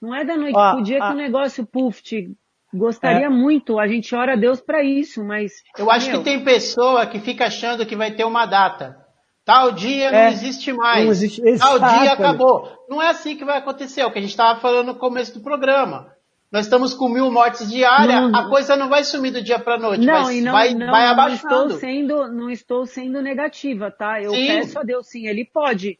[0.00, 2.30] Não é da noite Ó, pro dia a- que o negócio puft.
[2.74, 3.28] Gostaria É.
[3.28, 7.06] muito, a gente ora a Deus pra isso, mas Eu acho meu, que tem pessoa
[7.06, 8.96] que fica achando que vai ter uma data.
[9.44, 11.04] Tal dia É, não existe mais.
[11.04, 12.70] não existe- Tal dia acabou.
[12.88, 14.00] Não é assim que vai acontecer.
[14.02, 16.12] É o que a gente estava falando no começo do programa.
[16.50, 19.78] Nós estamos com mil mortes diárias, Não- a coisa não vai sumir do dia para
[19.78, 21.54] noite, Não, mas e não, vai, não, vai não abaixando.
[21.64, 24.20] estou sendo, não estou sendo negativa, tá?
[24.22, 24.46] Eu Sim.
[24.46, 25.98] peço a Deus sim, ele pode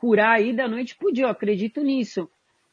[0.00, 2.28] curar aí da noite pro dia, eu acredito nisso.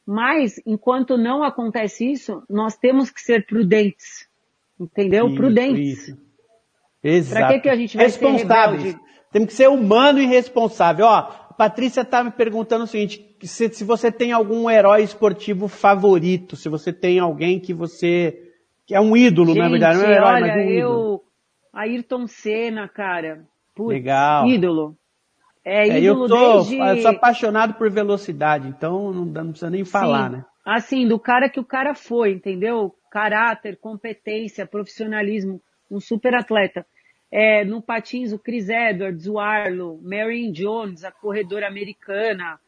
[0.06, 4.28] Mas enquanto não acontece isso, nós temos que ser prudentes.
[4.80, 5.28] Entendeu?
[5.28, 6.08] Isso, prudentes.
[6.08, 6.26] isso.
[7.04, 7.46] Exato.
[7.46, 8.84] Pra que que a gente vai ser Responsáveis.
[8.84, 9.06] rebelde?
[9.32, 11.06] Temos que ser humano e responsável.
[11.06, 15.68] Ó, a Patrícia tá me perguntando o seguinte, se, se você tem algum herói esportivo
[15.68, 18.52] favorito, se você tem alguém que você...
[18.86, 21.14] que é um ídolo, Gente, na verdade, não é um herói, olha, mas um ídolo.
[21.14, 21.24] eu...
[21.74, 23.46] Ayrton Senna, cara.
[23.76, 24.48] Putz, Legal.
[24.48, 24.96] ídolo.
[25.66, 26.78] É, É, eu, tô, desde...
[26.78, 30.38] eu sou apaixonado por velocidade, então não, não precisa nem falar, Sim.
[30.38, 30.46] né?
[30.64, 32.96] Assim, do cara que o cara foi, entendeu?
[33.12, 35.60] Caráter, competência, profissionalismo,
[35.90, 36.86] um super atleta.
[37.32, 42.60] É, no patins, o Chris Edwards, o Arlo, Marion Jones, a corredora americana.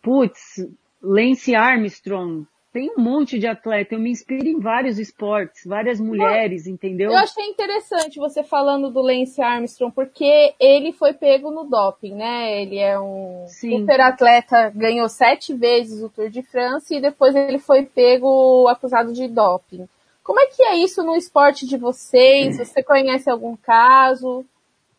[0.00, 0.66] Putz,
[1.02, 3.94] Lance Armstrong, tem um monte de atleta.
[3.94, 7.10] Eu me inspiro em vários esportes, várias mulheres, entendeu?
[7.10, 12.62] Eu achei interessante você falando do Lance Armstrong, porque ele foi pego no doping, né?
[12.62, 13.80] Ele é um Sim.
[13.80, 19.12] super atleta, ganhou sete vezes o Tour de France e depois ele foi pego acusado
[19.12, 19.88] de doping.
[20.22, 22.58] Como é que é isso no esporte de vocês?
[22.62, 24.40] Você conhece algum caso?
[24.40, 24.46] O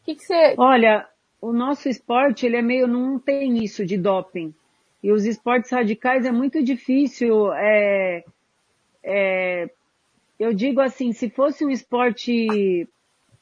[0.03, 0.55] que, que você.
[0.57, 1.07] Olha,
[1.39, 4.53] o nosso esporte, ele é meio, não tem isso de doping.
[5.03, 8.23] E os esportes radicais é muito difícil, é,
[9.03, 9.69] é,
[10.39, 12.87] eu digo assim, se fosse um esporte,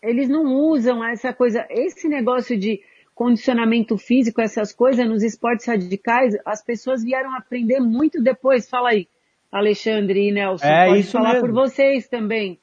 [0.01, 2.81] eles não usam essa coisa, esse negócio de
[3.13, 8.69] condicionamento físico, essas coisas nos esportes radicais, as pessoas vieram aprender muito depois.
[8.69, 9.09] Fala aí,
[9.51, 11.47] Alexandre e Nelson, É pode falar mesmo.
[11.47, 12.57] por vocês também.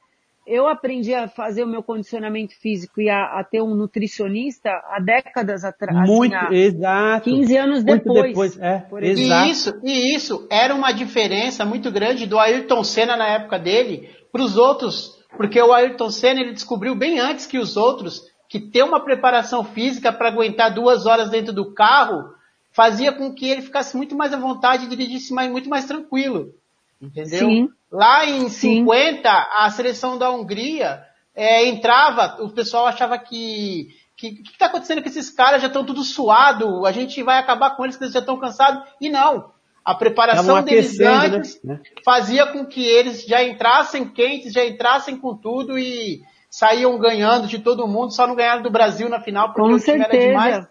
[0.47, 5.01] Eu aprendi a fazer o meu condicionamento físico e a, a ter um nutricionista há
[5.01, 6.09] décadas atrás.
[6.09, 7.25] Muito, assim, exato.
[7.25, 8.29] 15 anos Muito depois.
[8.29, 9.21] depois, é, por exato.
[9.21, 9.45] exemplo.
[9.45, 14.09] E isso, e isso era uma diferença muito grande do Ayrton Senna na época dele
[14.31, 18.61] para os outros, porque o Ayrton Senna ele descobriu bem antes que os outros que
[18.61, 22.37] ter uma preparação física para aguentar duas horas dentro do carro
[22.71, 26.53] fazia com que ele ficasse muito mais à vontade e dirigisse mais, muito mais tranquilo.
[27.01, 27.39] Entendeu?
[27.39, 27.69] Sim.
[27.91, 28.81] Lá em Sim.
[28.81, 31.03] 50, a seleção da Hungria
[31.35, 35.85] é, entrava, o pessoal achava que que que está acontecendo com esses caras já estão
[35.85, 38.83] tudo suado, a gente vai acabar com eles que eles já estão cansados.
[39.01, 39.53] E não.
[39.85, 41.81] A preparação deles aquecendo, antes né?
[42.05, 47.61] fazia com que eles já entrassem quentes, já entrassem com tudo e saíam ganhando de
[47.61, 50.67] todo mundo, só não ganharam do Brasil na final porque Com o time era demais.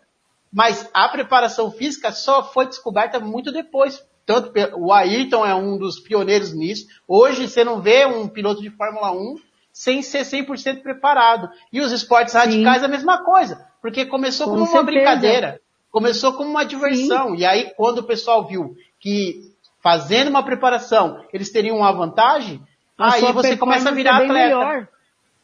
[0.52, 4.04] Mas a preparação física só foi descoberta muito depois.
[4.26, 6.88] Tanto o Ayrton é um dos pioneiros nisso.
[7.08, 9.36] Hoje você não vê um piloto de Fórmula 1
[9.72, 11.50] sem ser 100% preparado.
[11.72, 12.40] E os esportes Sim.
[12.40, 14.92] radicais a mesma coisa, porque começou Com como uma certeza.
[14.92, 15.60] brincadeira,
[15.92, 17.36] começou como uma diversão.
[17.36, 19.52] E aí quando o pessoal viu que
[19.84, 22.60] fazendo uma preparação eles teriam uma vantagem,
[22.98, 24.34] A aí você começa a virar é atleta.
[24.58, 24.88] melhor.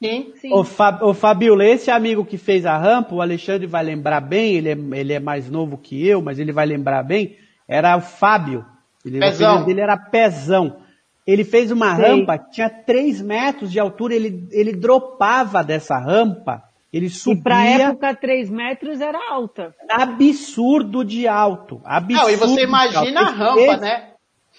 [0.02, 0.34] Sim.
[0.42, 0.52] Sim.
[0.54, 4.56] Ô, Fa- ô Fabio, esse amigo que fez a rampa, o Alexandre vai lembrar bem,
[4.56, 8.02] ele é, ele é mais novo que eu, mas ele vai lembrar bem, era o
[8.02, 8.66] Fábio.
[9.06, 9.48] Ele, o Pezão.
[9.50, 10.78] apelido dele era Pezão.
[11.26, 12.06] Ele fez uma Sei.
[12.06, 17.58] rampa que tinha 3 metros de altura, ele, ele dropava dessa rampa, ele E pra
[17.58, 19.74] subia época, 3 metros era alta.
[19.90, 21.80] absurdo de alto.
[21.86, 24.08] Absurdo Não, e você imagina a rampa, Esse- né?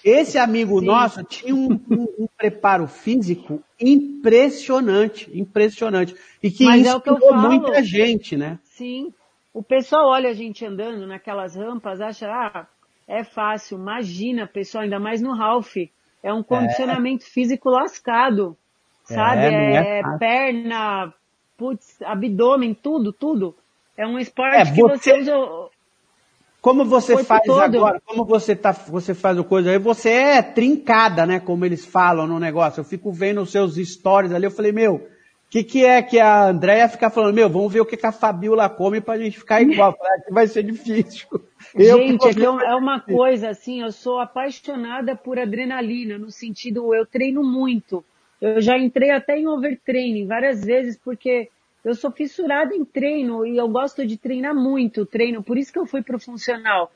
[0.03, 0.85] Esse amigo Sim.
[0.85, 6.15] nosso tinha um, um- um preparo físico impressionante, impressionante.
[6.41, 7.49] E que Mas é o que eu inspirou falo.
[7.49, 8.59] muita gente, né?
[8.63, 9.13] Sim.
[9.53, 12.65] O pessoal olha a gente andando naquelas rampas, acha, ah,
[13.07, 13.77] é fácil.
[13.77, 15.75] Imagina, pessoal, ainda mais no Ralph.
[16.21, 18.57] É um condicionamento físico lascado.
[19.05, 19.41] Sabe?
[19.41, 21.13] É, não é É, perna,
[21.57, 23.55] putz, abdômen, tudo, tudo.
[23.97, 25.33] É um esporte É, que você você- usa.
[26.61, 27.61] Como você faz todo.
[27.61, 31.37] agora, como você tá, você faz o coisa aí, você é trincada, né?
[31.41, 32.79] Como eles falam no negócio.
[32.79, 35.05] Eu fico vendo os seus stories ali, eu falei, meu,
[35.53, 38.11] que, que é que a Andréia fica falando, meu, vamos ver o que, que a
[38.11, 39.95] Fabiola come pra gente ficar igual.
[39.95, 41.27] Falei, "Ah, que vai ser difícil.
[41.75, 46.93] Eu, Gente, é, é é uma coisa assim, eu sou apaixonada por adrenalina, no sentido,
[46.93, 48.03] eu treino muito.
[48.39, 51.49] Eu já entrei até em overtraining várias vezes, porque
[51.83, 55.79] eu sou fissurada em treino e eu gosto de treinar muito treino, por isso que
[55.79, 56.91] eu fui pro funcional.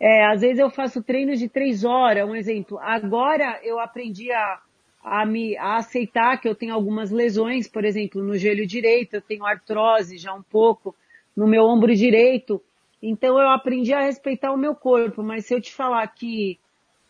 [0.00, 2.78] É, às vezes eu faço treinos de três horas, um exemplo.
[2.80, 4.60] Agora eu aprendi a,
[5.04, 9.20] a me a aceitar que eu tenho algumas lesões, por exemplo, no joelho direito, eu
[9.20, 10.96] tenho artrose já um pouco,
[11.36, 12.60] no meu ombro direito.
[13.02, 16.58] Então eu aprendi a respeitar o meu corpo, mas se eu te falar que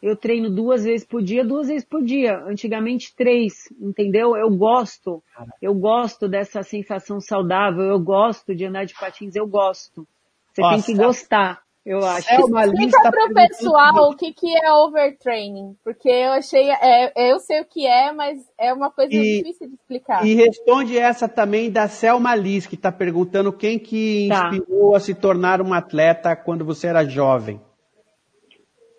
[0.03, 2.37] eu treino duas vezes por dia, duas vezes por dia.
[2.47, 4.37] Antigamente três, entendeu?
[4.37, 5.23] Eu gosto.
[5.63, 10.07] Eu gosto dessa sensação saudável, eu gosto de andar de patins, eu gosto.
[10.53, 10.87] Você tem Nossa.
[10.87, 12.27] que gostar, eu acho.
[12.29, 17.33] Selma Lins Explica tá pro pessoal o que, que é overtraining, porque eu achei, é,
[17.33, 20.27] eu sei o que é, mas é uma coisa E- difícil de explicar.
[20.27, 24.49] E responde essa também da Selma Liz, que está perguntando quem que Tá.
[24.53, 27.61] inspirou a se tornar uma atleta quando você era jovem.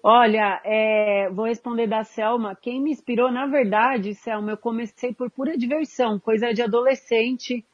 [0.03, 2.55] Olha, é, vou responder da Selma.
[2.61, 7.65] Quem me inspirou, na verdade, Selma, eu comecei por pura diversão, coisa de adolescente.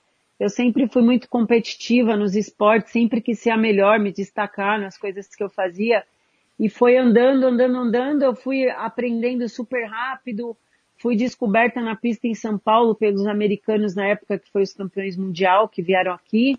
[0.41, 4.97] Eu sempre fui muito competitiva nos esportes, sempre quis ser a melhor, me destacar nas
[4.97, 6.03] coisas que eu fazia.
[6.59, 10.57] E foi andando, andando, andando, eu fui aprendendo super rápido.
[10.97, 15.15] Fui descoberta na pista em São Paulo pelos americanos na época que foi os campeões
[15.15, 16.57] mundial que vieram aqui.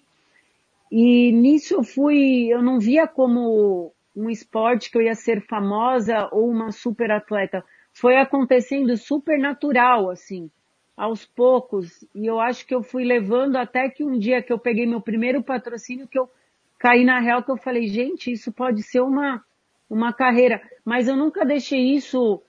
[0.89, 6.28] E nisso eu fui, eu não via como um esporte que eu ia ser famosa
[6.30, 7.64] ou uma super atleta.
[7.93, 10.49] Foi acontecendo super natural, assim,
[10.97, 12.05] aos poucos.
[12.14, 15.01] E eu acho que eu fui levando até que um dia que eu peguei meu
[15.01, 16.30] primeiro patrocínio, que eu
[16.78, 19.45] caí na real, que eu falei, gente, isso pode ser uma,
[19.88, 20.61] uma carreira.
[20.84, 22.43] Mas eu nunca deixei isso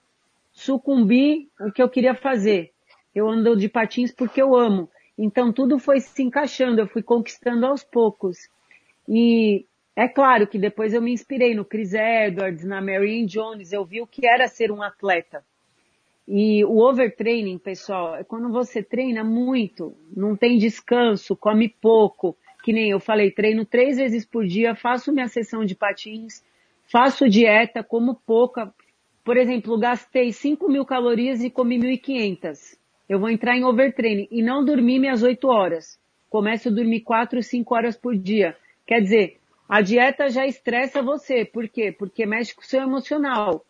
[0.52, 2.72] sucumbi o que eu queria fazer.
[3.14, 4.89] Eu ando de patins porque eu amo.
[5.18, 8.50] Então tudo foi se encaixando, eu fui conquistando aos poucos.
[9.08, 9.66] E
[9.96, 14.02] é claro que depois eu me inspirei no Chris Edwards, na Marianne Jones, eu vi
[14.02, 15.44] o que era ser um atleta.
[16.28, 22.72] E o overtraining, pessoal, é quando você treina muito, não tem descanso, come pouco, que
[22.72, 26.42] nem eu falei, treino três vezes por dia, faço minha sessão de patins,
[26.90, 28.74] faço dieta, como pouca.
[29.24, 32.78] Por exemplo, gastei 5 mil calorias e comi 1.500.
[33.08, 36.00] Eu vou entrar em overtraining e não dormi minhas 8 horas.
[36.30, 38.56] Começo a dormir 4, 5 horas por dia.
[38.88, 41.44] Quer dizer, a dieta já estressa você.
[41.44, 41.92] Por quê?
[41.92, 43.66] Porque mexe com o seu emocional.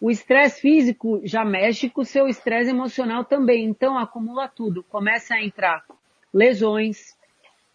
[0.00, 3.64] O estresse físico já mexe com o seu estresse emocional também.
[3.64, 4.82] Então acumula tudo.
[4.82, 5.84] Começa a entrar
[6.32, 7.16] lesões,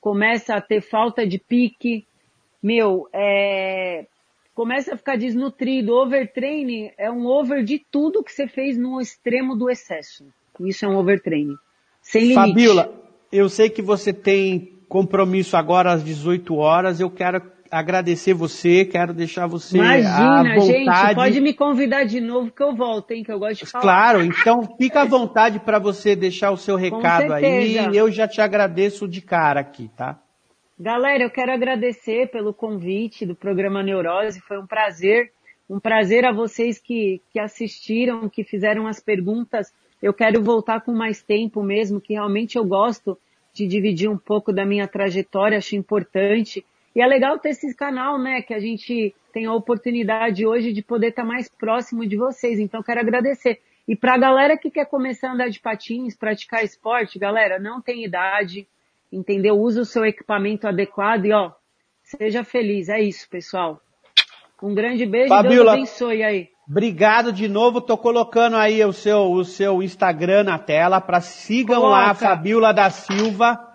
[0.01, 2.05] começa a ter falta de pique,
[2.61, 4.05] meu, é,
[4.53, 5.95] começa a ficar desnutrido.
[5.95, 10.25] Overtraining é um over de tudo que você fez no extremo do excesso.
[10.59, 11.55] Isso é um overtraining.
[12.01, 12.35] Sem limite.
[12.35, 12.93] Fabiola,
[13.31, 16.99] eu sei que você tem compromisso agora às 18 horas.
[16.99, 17.41] Eu quero
[17.71, 20.67] agradecer você, quero deixar você Imagina, à vontade.
[20.67, 23.81] gente, pode me convidar de novo que eu volto, hein, que eu gosto de falar.
[23.81, 27.95] Claro, então fica à vontade para você deixar o seu recado aí.
[27.95, 30.19] Eu já te agradeço de cara aqui, tá?
[30.79, 35.31] Galera, eu quero agradecer pelo convite do programa Neurose, foi um prazer,
[35.69, 39.73] um prazer a vocês que, que assistiram, que fizeram as perguntas.
[40.01, 43.17] Eu quero voltar com mais tempo mesmo, que realmente eu gosto
[43.53, 46.63] de dividir um pouco da minha trajetória, acho importante.
[46.95, 48.41] E é legal ter esse canal, né?
[48.41, 52.59] Que a gente tem a oportunidade hoje de poder estar mais próximo de vocês.
[52.59, 53.61] Então, quero agradecer.
[53.87, 57.81] E para a galera que quer começar a andar de patins, praticar esporte, galera, não
[57.81, 58.67] tem idade,
[59.11, 59.55] entendeu?
[59.55, 61.51] Usa o seu equipamento adequado e, ó,
[62.03, 62.89] seja feliz.
[62.89, 63.81] É isso, pessoal.
[64.61, 66.49] Um grande beijo e Deus abençoe aí.
[66.69, 67.81] Obrigado de novo.
[67.81, 71.97] Tô colocando aí o seu, o seu Instagram na tela para sigam Coloca.
[71.97, 73.68] lá, Fabiola da Silva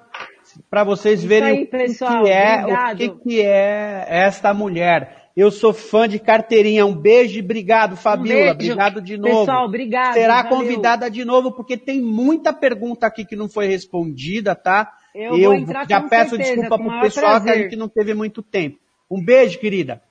[0.70, 5.24] para vocês Isso verem aí, o, pessoal, que é, o que, que é esta mulher.
[5.36, 6.86] Eu sou fã de carteirinha.
[6.86, 8.50] Um beijo e obrigado, Fabiola.
[8.50, 9.40] Um obrigado de novo.
[9.40, 10.14] Pessoal, obrigado.
[10.14, 10.58] Será valeu.
[10.58, 14.92] convidada de novo, porque tem muita pergunta aqui que não foi respondida, tá?
[15.14, 17.52] Eu, Eu já peço certeza, desculpa pro pessoal prazer.
[17.52, 18.78] que a gente não teve muito tempo.
[19.10, 20.02] Um beijo, querida.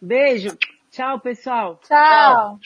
[0.00, 0.56] Beijo.
[0.90, 1.80] Tchau, pessoal.
[1.82, 1.98] Tchau.
[1.98, 2.58] Tchau.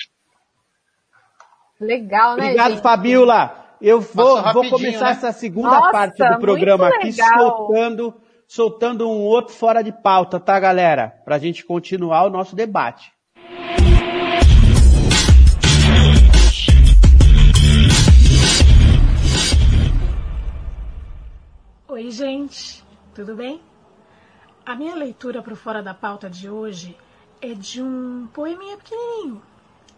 [1.80, 2.44] Legal, né?
[2.44, 2.82] Obrigado, gente?
[2.82, 3.61] Fabiola.
[3.82, 5.10] Eu vou, vou começar né?
[5.10, 8.14] essa segunda Nossa, parte do programa aqui soltando,
[8.46, 11.20] soltando um outro fora de pauta, tá, galera?
[11.24, 13.12] Pra gente continuar o nosso debate.
[21.88, 23.60] Oi, gente, tudo bem?
[24.64, 26.96] A minha leitura para Fora da Pauta de hoje
[27.40, 29.42] é de um poeminha pequenininho.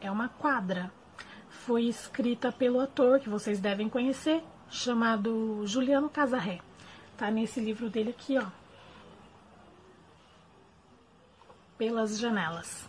[0.01, 0.91] É uma quadra
[1.65, 6.61] foi escrita pelo ator que vocês devem conhecer, chamado Juliano Casarré.
[7.17, 8.45] Tá nesse livro dele aqui, ó.
[11.79, 12.87] Pelas janelas.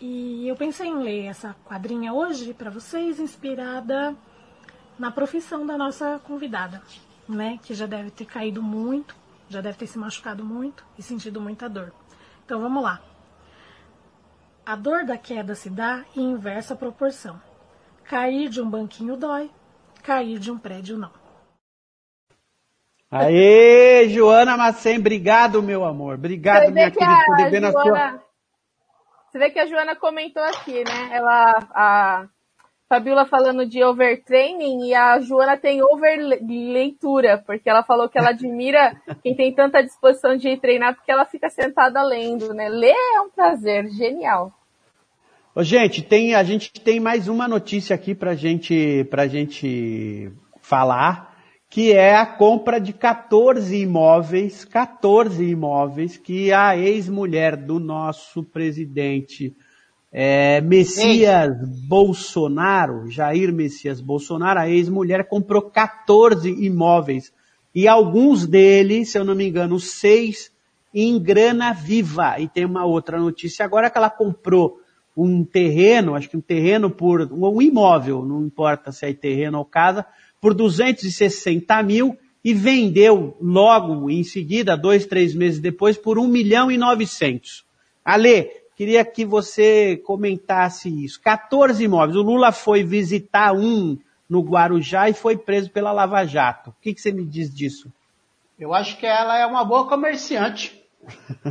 [0.00, 4.16] E eu pensei em ler essa quadrinha hoje para vocês, inspirada
[4.98, 6.82] na profissão da nossa convidada,
[7.28, 7.58] né?
[7.62, 9.14] Que já deve ter caído muito,
[9.50, 11.92] já deve ter se machucado muito e sentido muita dor.
[12.46, 13.02] Então vamos lá.
[14.64, 17.47] A dor da queda se dá em inversa proporção.
[18.08, 19.50] Cair de um banquinho dói,
[20.02, 21.12] cair de um prédio não.
[23.10, 26.14] Aê, Joana Macem, obrigado, meu amor.
[26.14, 28.22] Obrigado, minha querida, por ver na sua...
[29.28, 31.10] Você vê que a Joana comentou aqui, né?
[31.12, 32.28] Ela, a
[32.88, 38.98] Fabiola falando de overtraining e a Joana tem overleitura, porque ela falou que ela admira
[39.22, 42.70] quem tem tanta disposição de treinar porque ela fica sentada lendo, né?
[42.70, 44.57] Ler é um prazer, genial.
[45.58, 50.30] Ô, gente, tem, a gente tem mais uma notícia aqui pra gente, pra gente
[50.60, 51.36] falar,
[51.68, 59.52] que é a compra de 14 imóveis, 14 imóveis que a ex-mulher do nosso presidente
[60.12, 61.88] é, Messias Ei.
[61.88, 67.32] Bolsonaro, Jair Messias Bolsonaro, a ex-mulher comprou 14 imóveis
[67.74, 70.52] e alguns deles, se eu não me engano, seis
[70.94, 72.38] em grana viva.
[72.38, 74.86] E tem uma outra notícia agora que ela comprou
[75.18, 79.64] um terreno, acho que um terreno por, um imóvel, não importa se é terreno ou
[79.64, 80.06] casa,
[80.40, 86.70] por 260 mil e vendeu logo em seguida, dois, três meses depois, por 1 milhão
[86.70, 87.64] e 900.
[88.04, 91.20] Ale, queria que você comentasse isso.
[91.20, 92.16] 14 imóveis.
[92.16, 93.98] O Lula foi visitar um
[94.30, 96.70] no Guarujá e foi preso pela Lava Jato.
[96.70, 97.92] O que, que você me diz disso?
[98.56, 100.80] Eu acho que ela é uma boa comerciante.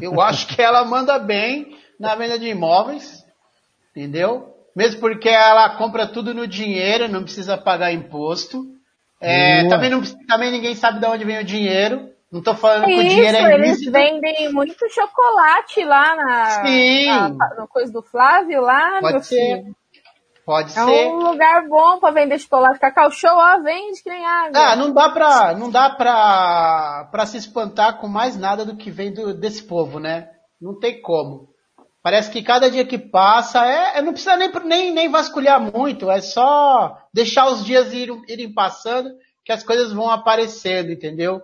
[0.02, 3.27] Eu acho que ela manda bem na venda de imóveis
[3.98, 4.54] entendeu?
[4.76, 8.64] mesmo porque ela compra tudo no dinheiro, não precisa pagar imposto.
[9.20, 12.12] É, também, não, também ninguém sabe de onde vem o dinheiro.
[12.32, 17.08] Não tô falando que o dinheiro é eles vendem muito chocolate lá na, Sim.
[17.08, 19.36] na, na coisa do Flávio lá, Pode meu ser.
[19.64, 19.76] filho.
[20.46, 21.08] Pode É ser.
[21.08, 22.80] um lugar bom pra vender chocolate.
[22.80, 24.52] Cacau Show, ó, vende que nem água.
[24.62, 28.92] Ah, não dá pra, não dá pra, pra se espantar com mais nada do que
[28.92, 30.30] vem do- desse povo, né?
[30.62, 31.50] Não tem como.
[32.08, 36.10] Parece que cada dia que passa, é, é- não precisa nem, nem, nem vasculhar muito,
[36.10, 39.10] é só deixar os dias irem, irem passando
[39.44, 41.42] que as coisas vão aparecendo, entendeu?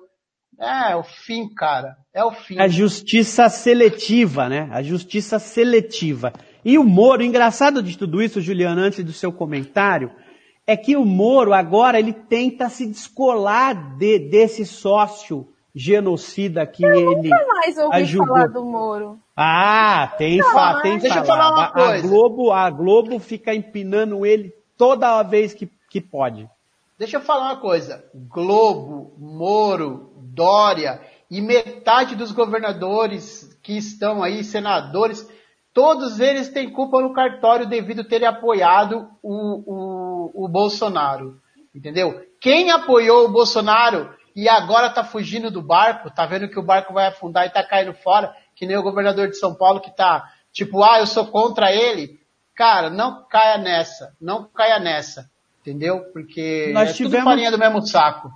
[0.57, 1.97] É o fim, cara.
[2.13, 2.57] É o fim.
[2.61, 4.69] A justiça seletiva, né?
[4.71, 6.31] A justiça seletiva.
[6.63, 10.13] E o Moro, engraçado de tudo isso, Juliana, antes do seu comentário,
[10.65, 15.45] é que o Moro agora ele tenta se descolar de- desse sócio
[15.75, 18.27] genocida que ele Nunca mais ouvi ajudou.
[18.27, 19.19] falar do Moro.
[19.35, 21.27] Ah, tem, fa tem Deixa eu falado.
[21.27, 22.05] falar uma A- coisa.
[22.05, 26.47] A Globo, a Globo fica empinando ele toda vez que, que pode.
[26.99, 28.03] Deixa eu falar uma coisa.
[28.13, 35.27] Globo, Moro, Dória e metade dos governadores que estão aí, senadores,
[35.73, 41.37] todos eles têm culpa no cartório devido a terem apoiado o, o, o Bolsonaro.
[41.73, 42.21] Entendeu?
[42.39, 46.93] Quem apoiou o Bolsonaro e agora tá fugindo do barco, tá vendo que o barco
[46.93, 50.23] vai afundar e tá caindo fora, que nem o governador de São Paulo que tá
[50.51, 52.19] tipo, ah, eu sou contra ele.
[52.55, 54.15] Cara, não caia nessa.
[54.21, 55.29] Não caia nessa.
[55.61, 56.01] Entendeu?
[56.13, 58.31] Porque Nós é tudo tivemos- farinha do mesmo saco.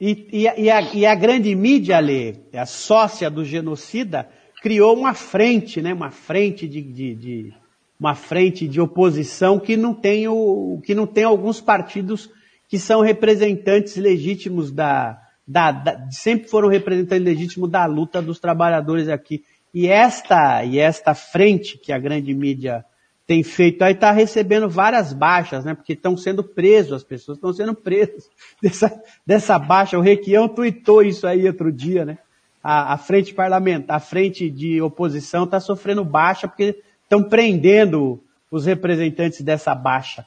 [0.00, 4.28] E, e a- e a, e a grande mídia, Lê, a sócia do genocida,
[4.60, 5.92] criou uma frente, né?
[5.94, 7.54] Uma frente de, de- de-
[8.00, 12.28] uma frente de oposição que não tem o, que não tem alguns partidos
[12.72, 19.10] que são representantes legítimos da, da, da- sempre foram representantes legítimos da luta dos trabalhadores
[19.10, 19.44] aqui.
[19.74, 22.82] E esta, e esta frente que a grande mídia
[23.26, 25.74] tem feito aí está recebendo várias baixas, né?
[25.74, 28.30] Porque estão sendo presos, as pessoas estão sendo presas
[28.62, 29.98] dessa, dessa baixa.
[29.98, 32.16] O Requião tuitou isso aí outro dia, né?
[32.64, 38.18] A, a frente parlamentar, a frente de oposição está sofrendo baixa porque estão prendendo
[38.50, 40.24] os representantes dessa baixa.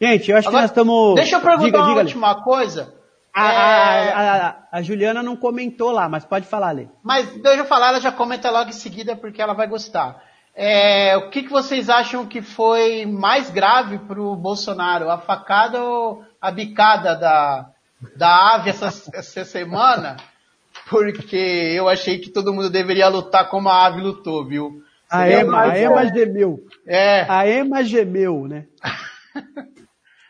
[0.00, 1.14] Gente, eu acho Agora, que nós estamos.
[1.16, 2.02] Deixa eu perguntar Diga, uma diga, Lê.
[2.04, 2.94] última coisa.
[3.34, 6.88] A, É, a- a- a Juliana não comentou lá, mas pode falar, Lê.
[7.02, 10.22] Mas deixa eu falar, ela já comenta logo em seguida porque ela vai gostar.
[10.54, 15.08] É, o que, que vocês acham que foi mais grave pro Bolsonaro?
[15.10, 17.66] A facada ou a bicada da,
[18.16, 20.16] da ave essa, essa semana?
[20.88, 24.82] Porque eu achei que todo mundo deveria lutar como a ave lutou, viu?
[25.08, 26.58] A Ema, a Ema gemeu.
[26.86, 28.64] É, A Ema gemeu, né?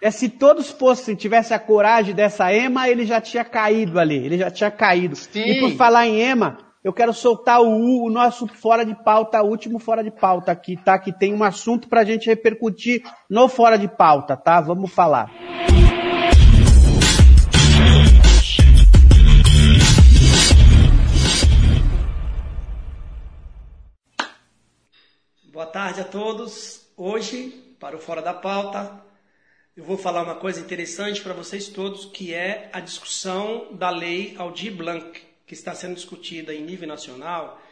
[0.02, 4.38] É, se todos fossem, tivesse a coragem dessa Ema, ele já tinha caído ali, ele
[4.38, 5.14] já tinha caído.
[5.14, 5.42] Sim.
[5.42, 9.46] E por falar em Ema, eu quero soltar o, o nosso fora de pauta, o
[9.46, 10.98] último fora de pauta aqui, tá?
[10.98, 14.58] Que tem um assunto pra gente repercutir no fora de pauta, tá?
[14.62, 15.30] Vamos falar.
[25.52, 26.86] Boa tarde a todos.
[26.96, 29.09] Hoje, para o Fora da Pauta,
[29.76, 34.34] eu vou falar uma coisa interessante para vocês todos, que é a discussão da lei
[34.36, 37.62] Aldir Blanc, que está sendo discutida em nível nacional.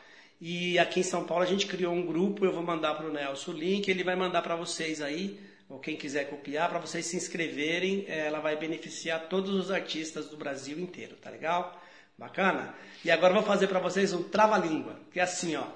[0.40, 3.12] E aqui em São Paulo a gente criou um grupo, eu vou mandar para o
[3.12, 7.04] Nelson o link, ele vai mandar para vocês aí, ou quem quiser copiar, para vocês
[7.04, 8.04] se inscreverem.
[8.06, 11.82] Eh, Ela vai beneficiar todos os artistas do Brasil inteiro, tá legal?
[12.16, 12.74] Bacana?
[13.04, 15.66] E agora eu vou fazer para vocês um trava-língua, que é assim, ó.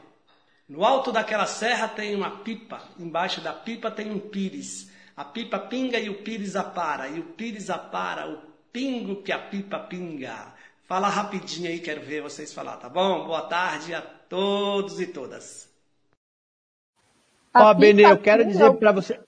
[0.68, 4.91] No alto daquela serra tem uma pipa, embaixo da pipa tem um pires.
[5.16, 8.38] A pipa pinga e o pires apara, e o pires apara, o
[8.72, 10.54] pingo que a pipa pinga.
[10.86, 13.26] Fala rapidinho aí, quero ver vocês falar, tá bom?
[13.26, 15.70] Boa tarde a todos e todas.
[17.54, 19.20] Ó, Benê, pipa eu quero dizer pra você.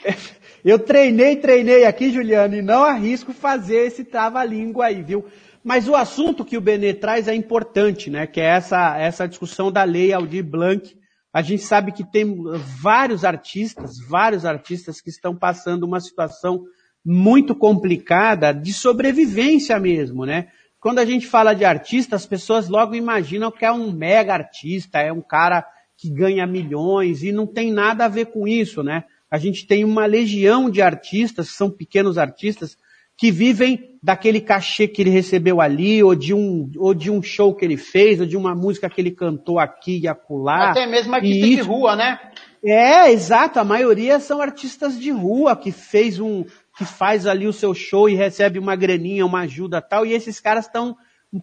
[0.64, 5.26] Eu treinei, treinei aqui, Juliano, e não arrisco fazer esse trava-língua aí, viu?
[5.64, 8.28] Mas o assunto que o Benê traz é importante, né?
[8.28, 10.96] Que é essa, essa discussão da lei Aldir Blanc.
[11.32, 12.36] A gente sabe que tem
[12.80, 16.64] vários artistas, vários artistas que estão passando uma situação
[17.04, 20.48] muito complicada de sobrevivência mesmo, né?
[20.78, 24.98] Quando a gente fala de artista, as pessoas logo imaginam que é um mega artista,
[24.98, 25.64] é um cara
[25.96, 29.04] que ganha milhões e não tem nada a ver com isso, né?
[29.30, 32.76] A gente tem uma legião de artistas, são pequenos artistas,
[33.16, 37.54] que vivem daquele cachê que ele recebeu ali, ou de um, ou de um show
[37.54, 40.70] que ele fez, ou de uma música que ele cantou aqui e acolá.
[40.70, 42.18] até mesmo artista E de isso- rua, né?
[42.64, 43.58] É, exato.
[43.60, 46.44] A maioria são artistas de rua que fez um,
[46.76, 50.04] que faz ali o seu show e recebe uma graninha, uma ajuda tal.
[50.06, 50.96] E esses caras estão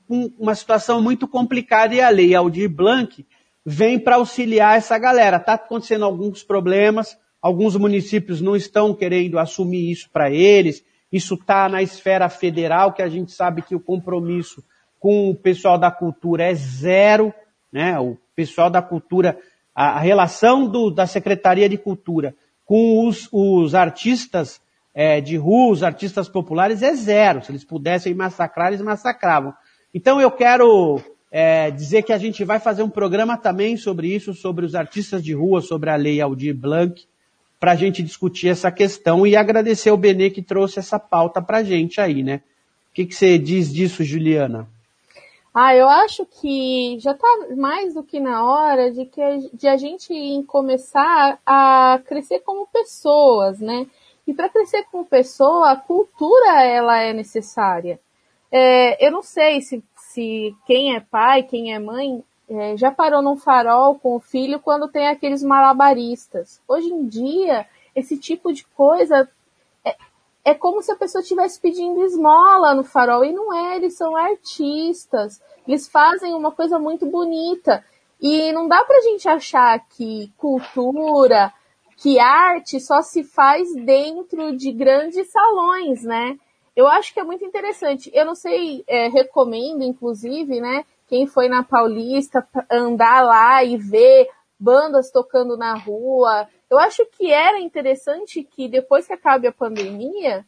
[0.07, 3.25] com uma situação muito complicada e a lei Aldir Blanc
[3.65, 5.39] vem para auxiliar essa galera.
[5.39, 10.83] Tá acontecendo alguns problemas, Alguns municípios não estão querendo assumir isso para eles.
[11.11, 14.63] Isso está na esfera federal, que a gente sabe que o compromisso
[14.99, 17.33] com o pessoal da cultura é zero,
[17.71, 17.99] né?
[17.99, 19.37] O pessoal da cultura,
[19.73, 24.61] a, relação do, da Secretaria de Cultura com os, os artistas
[24.93, 27.43] é, de rua, os artistas populares, é zero.
[27.43, 29.53] Se eles pudessem massacrar, eles massacravam.
[29.93, 34.33] Então eu quero é, dizer que a gente vai fazer um programa também sobre isso,
[34.33, 37.07] sobre os artistas de rua, sobre a lei Aldir Blanc,
[37.59, 41.57] para a gente discutir essa questão e agradecer ao Benê que trouxe essa pauta para
[41.57, 42.41] a gente aí, né?
[42.89, 44.67] O que, que você diz disso, Juliana?
[45.53, 47.27] Ah, eu acho que já está
[47.57, 49.21] mais do que na hora de que
[49.53, 50.13] de a gente
[50.47, 53.87] começar a crescer como pessoas, né?
[54.27, 57.99] E para crescer como pessoa, a cultura ela é necessária.
[58.51, 63.21] É, eu não sei se, se quem é pai, quem é mãe, é, já parou
[63.21, 66.59] num farol com o filho quando tem aqueles malabaristas.
[66.67, 69.29] Hoje em dia, esse tipo de coisa
[69.85, 69.95] é,
[70.43, 73.23] é como se a pessoa estivesse pedindo esmola no farol.
[73.23, 75.39] E não é, eles são artistas.
[75.67, 77.85] Eles fazem uma coisa muito bonita.
[78.19, 81.53] E não dá pra gente achar que cultura,
[81.97, 86.37] que arte só se faz dentro de grandes salões, né?
[86.75, 88.09] Eu acho que é muito interessante.
[88.13, 90.83] Eu não sei, é, recomendo, inclusive, né?
[91.09, 94.29] Quem foi na Paulista andar lá e ver
[94.59, 96.47] bandas tocando na rua.
[96.69, 100.45] Eu acho que era interessante que depois que acabe a pandemia,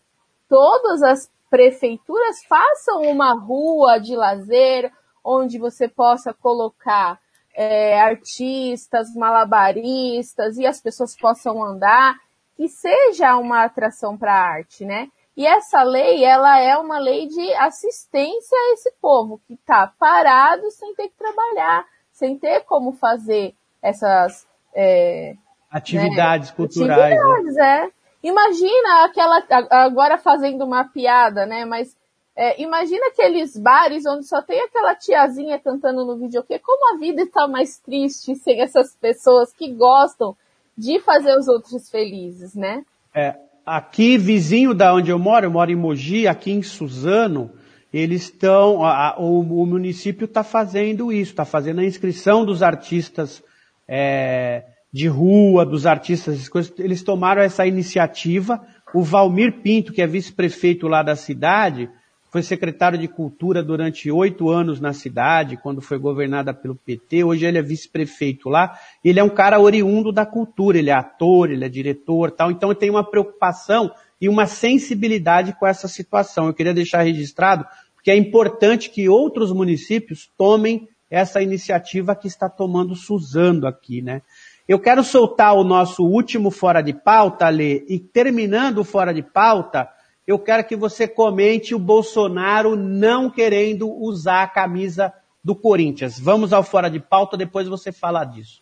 [0.48, 4.92] todas as prefeituras façam uma rua de lazer
[5.24, 7.20] onde você possa colocar
[7.56, 12.16] é, artistas, malabaristas e as pessoas possam andar,
[12.56, 15.10] que seja uma atração para a arte, né?
[15.42, 20.70] E essa lei, ela é uma lei de assistência a esse povo que está parado
[20.70, 25.36] sem ter que trabalhar, sem ter como fazer essas é,
[25.72, 27.00] atividades né, culturais.
[27.00, 27.16] Né?
[27.16, 27.86] Atividades, né?
[27.88, 27.92] é.
[28.22, 31.66] Imagina aquela agora fazendo uma piada, né?
[31.66, 31.98] Mas
[32.36, 36.60] é, imagina aqueles bares onde só tem aquela tiazinha cantando no videokê.
[36.60, 40.38] Como a vida está mais triste sem essas pessoas que gostam
[40.78, 42.86] de fazer os outros felizes, né?
[43.12, 43.36] É,
[43.66, 47.52] aqui, vizinho da onde eu moro, eu moro em Mogi, aqui em Suzano,
[47.94, 48.80] eles estão,
[49.18, 53.44] o, o, município está fazendo isso, está fazendo a inscrição dos artistas
[53.88, 58.62] é, de rua, dos artistas, eles tomaram essa iniciativa.
[58.94, 61.90] O Valmir Pinto, que é vice-prefeito lá da cidade,
[62.32, 67.26] foi secretário de Cultura durante oito anos na cidade, quando foi governada pelo PT.
[67.26, 68.80] Hoje ele é vice-prefeito lá.
[69.04, 70.78] Ele é um cara oriundo da cultura.
[70.78, 72.50] Ele é ator, ele é diretor, tal.
[72.50, 76.48] Então ele tem uma preocupação e uma sensibilidade com essa situação.
[76.48, 82.50] Eu queria deixar registrado porque é importante que outros municípios tomem essa iniciativa que está
[82.50, 84.22] tomando Suzano aqui, né?
[84.68, 89.22] Eu quero soltar o nosso último fora de pauta, Lê, e terminando o fora de
[89.22, 89.90] pauta,
[90.26, 95.12] eu quero que você comente o Bolsonaro não querendo usar a camisa
[95.44, 96.20] do Corinthians.
[96.20, 98.62] Vamos ao fora de pauta, depois você fala disso.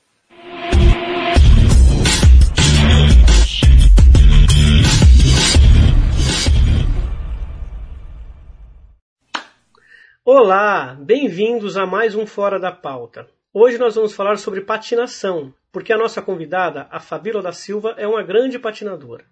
[10.23, 13.27] Olá, bem-vindos a mais um Fora da Pauta.
[13.51, 18.07] Hoje nós vamos falar sobre patinação, porque a nossa convidada, a Fabíola da Silva, é
[18.07, 19.25] uma grande patinadora.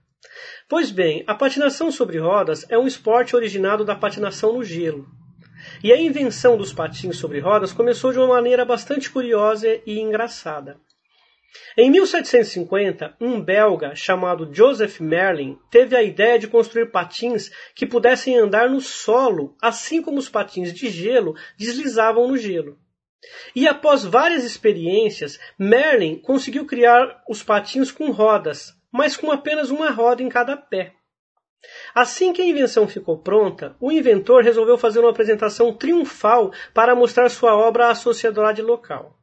[0.69, 5.07] Pois bem, a patinação sobre rodas é um esporte originado da patinação no gelo.
[5.81, 10.77] E a invenção dos patins sobre rodas começou de uma maneira bastante curiosa e engraçada.
[11.77, 18.37] Em 1750, um belga chamado Joseph Merlin teve a ideia de construir patins que pudessem
[18.37, 22.77] andar no solo, assim como os patins de gelo deslizavam no gelo.
[23.55, 29.89] E após várias experiências, Merlin conseguiu criar os patins com rodas, mas com apenas uma
[29.89, 30.93] roda em cada pé.
[31.93, 37.29] Assim que a invenção ficou pronta, o inventor resolveu fazer uma apresentação triunfal para mostrar
[37.29, 39.17] sua obra à sociedade local.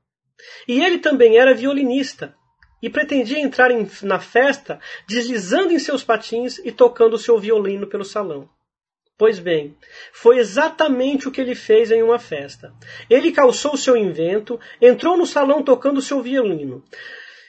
[0.67, 2.35] E ele também era violinista
[2.83, 8.05] e pretendia entrar em, na festa deslizando em seus patins e tocando seu violino pelo
[8.05, 8.49] salão.
[9.17, 9.77] Pois bem,
[10.13, 12.75] foi exatamente o que ele fez em uma festa.
[13.09, 16.83] Ele calçou seu invento, entrou no salão tocando seu violino.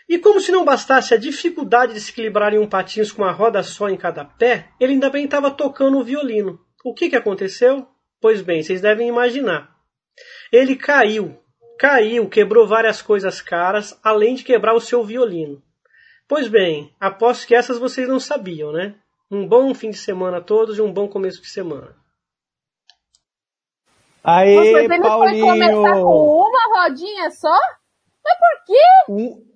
[0.08, 3.32] E como se não bastasse a dificuldade de se equilibrar em um patins com uma
[3.32, 6.60] roda só em cada pé, ele ainda bem estava tocando o violino.
[6.84, 7.88] O que, que aconteceu?
[8.22, 9.76] Pois bem, vocês devem imaginar.
[10.52, 11.40] Ele caiu,
[11.80, 15.62] caiu, quebrou várias coisas caras, além de quebrar o seu violino.
[16.28, 18.96] Pois bem, aposto que essas vocês não sabiam, né?
[19.30, 21.96] Um bom fim de semana a todos e um bom começo de semana.
[24.24, 25.46] Aê, Nossa, mas ele Paulinho!
[25.46, 27.60] foi começar com uma rodinha só?
[28.24, 29.12] Mas por quê?
[29.12, 29.55] Um,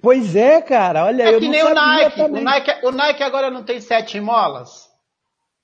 [0.00, 2.20] Pois é, cara, olha, É eu que nem o Nike.
[2.22, 2.28] O.
[2.28, 2.86] Nike.
[2.86, 4.88] O Nike agora não tem sete molas.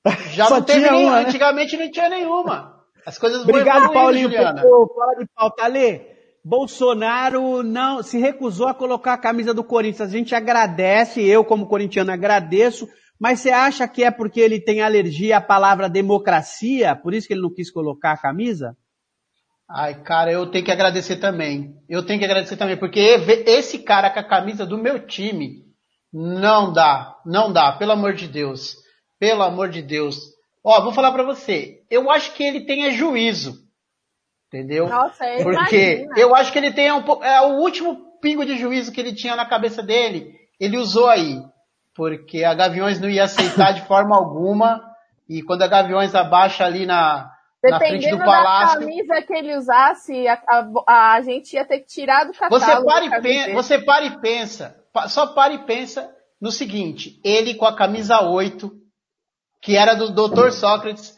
[0.32, 1.10] Já Só não teve tinha nenhuma.
[1.12, 1.28] uma, né?
[1.28, 2.78] Antigamente não tinha nenhuma.
[3.06, 4.62] As coisas vão Obrigado, evoluindo, Paulinho, Juliana.
[4.62, 5.64] fora de pauta.
[5.64, 6.02] Ale,
[6.44, 10.08] Bolsonaro não se recusou a colocar a camisa do Corinthians.
[10.08, 12.88] A gente agradece, eu como corintiano agradeço,
[13.20, 17.34] mas você acha que é porque ele tem alergia à palavra democracia, por isso que
[17.34, 18.76] ele não quis colocar a camisa?
[19.70, 21.74] Ai, cara, eu tenho que agradecer também.
[21.88, 25.62] Eu tenho que agradecer também, porque esse cara com a camisa do meu time
[26.12, 28.76] não dá, não dá, pelo amor de Deus.
[29.18, 30.18] Pelo amor de Deus.
[30.64, 31.82] Ó, vou falar pra você.
[31.90, 33.58] Eu acho que ele tenha juízo.
[34.46, 34.88] Entendeu?
[34.88, 36.18] Nossa, eu Porque imagino.
[36.18, 37.22] eu acho que ele tem um pouco.
[37.22, 40.32] É o último pingo de juízo que ele tinha na cabeça dele.
[40.58, 41.42] Ele usou aí.
[41.94, 44.82] Porque a Gaviões não ia aceitar de forma alguma.
[45.28, 47.30] E quando a Gaviões abaixa ali na,
[47.62, 48.78] Dependendo do da palácio.
[48.80, 50.40] camisa que ele usasse, a,
[50.86, 52.58] a- a gente ia ter que tirar do catálogo.
[52.60, 54.76] Você para, e pensa, você para e pensa,
[55.08, 56.08] só para e pensa
[56.40, 58.70] no seguinte, ele com a camisa 8,
[59.60, 60.50] que era do Dr.
[60.52, 61.16] Sócrates,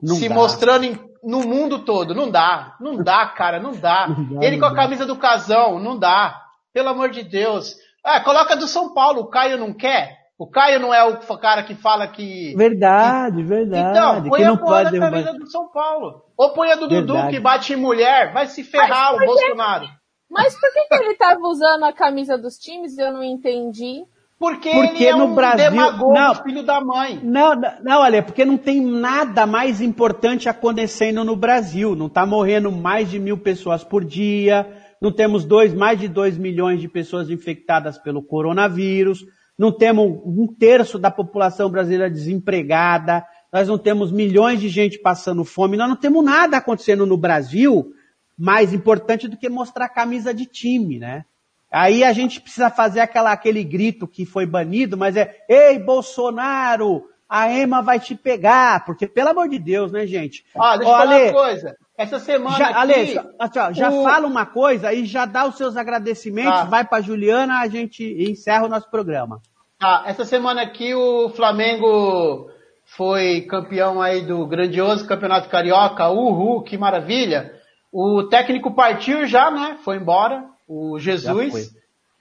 [0.00, 0.34] Não se dá.
[0.34, 4.06] mostrando em- no mundo todo, não dá, não dá, cara, não dá.
[4.08, 4.76] Não dá, ele com a dá.
[4.76, 6.40] camisa do Casão, não dá,
[6.72, 7.74] pelo amor de Deus.
[8.02, 10.15] Ah, coloca do São Paulo, o Caio não quer?
[10.38, 12.54] O Caio não é o cara que fala que...
[12.56, 13.90] Verdade, verdade.
[13.90, 15.10] Então, põe que a não porra pode da derrubar.
[15.10, 16.22] camisa do São Paulo.
[16.36, 17.30] Ou põe a do Dudu, Verdade.
[17.34, 19.86] que bate em mulher, vai se ferrar o Bolsonaro.
[20.30, 22.98] Mas por que, que ele estava usando a camisa dos times?
[22.98, 24.02] Eu não entendi.
[24.38, 26.34] Porque, Porque ele é no um Brasil- demagogo, não.
[26.34, 27.18] filho da mãe.
[27.22, 31.96] Não, não, não, olha, porque não tem nada mais importante acontecendo no Brasil.
[31.96, 34.66] Não está morrendo mais de mil pessoas por dia,
[35.00, 39.20] não temos dois, mais de dois milhões de pessoas infectadas pelo coronavírus,
[39.58, 45.44] não temos um terço da população brasileira desempregada, nós não temos milhões de gente passando
[45.44, 47.92] fome, nós não temos nada acontecendo no Brasil
[48.38, 51.24] mais importante do que mostrar a camisa de time, né?
[51.70, 57.04] Aí a gente precisa fazer aquela, aquele grito que foi banido, mas é, ei, Bolsonaro,
[57.28, 60.44] a Ema vai te pegar, porque pelo amor de Deus, né, gente?
[60.54, 61.76] Ó, deixa Ó, eu falar uma coisa.
[61.98, 62.76] Essa semana já, aqui...
[62.78, 63.24] Ale, só-
[63.68, 66.64] ó, já o- fala uma coisa e já dá os seus agradecimentos, Tá.
[66.64, 69.40] vai pra Juliana, a gente encerra o nosso programa.
[69.78, 72.50] Tá, essa semana aqui o Flamengo
[72.84, 76.08] foi campeão aí do grandioso Campeonato Carioca.
[76.08, 77.52] Uhul, que maravilha.
[77.92, 79.78] O técnico partiu já, né?
[79.84, 80.44] Foi embora.
[80.68, 81.52] O Jesus.
[81.52, 81.62] foi.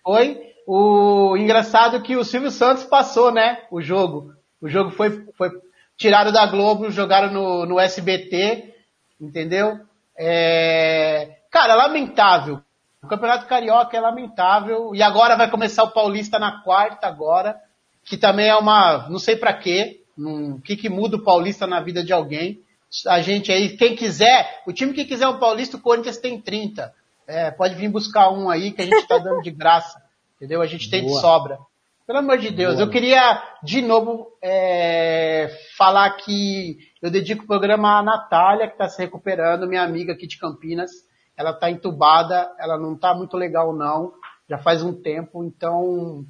[0.04, 0.42] Foi.
[0.68, 3.60] O engraçado que o Silvio Santos passou, né?
[3.72, 4.32] O jogo.
[4.62, 5.50] O jogo foi, foi
[5.98, 8.74] tirado da Globo, jogaram no, no SBT,
[9.20, 9.80] entendeu?
[10.18, 11.38] É...
[11.52, 12.62] Cara, lamentável.
[13.02, 14.96] O Campeonato Carioca é lamentável.
[14.96, 17.56] E agora vai começar o Paulista na quarta agora,
[18.04, 21.80] que também é uma, não sei pra quê, o que que muda o Paulista na
[21.80, 22.62] vida de alguém.
[23.08, 26.94] A gente aí, quem quiser, o time que quiser um Paulista, o Corinthians tem 30.
[27.28, 30.02] É, pode vir buscar um aí que a gente tá dando de graça.
[30.38, 30.62] Entendeu?
[30.62, 31.22] A gente tem de Boa.
[31.22, 31.60] sobra.
[32.06, 32.86] Pelo amor de Deus, Boa.
[32.86, 38.90] eu queria de novo é, falar que eu dedico o programa à Natália, que está
[38.90, 40.92] se recuperando, minha amiga aqui de Campinas.
[41.38, 44.14] Ela está entubada, ela não está muito legal não,
[44.50, 46.26] já faz um tempo, então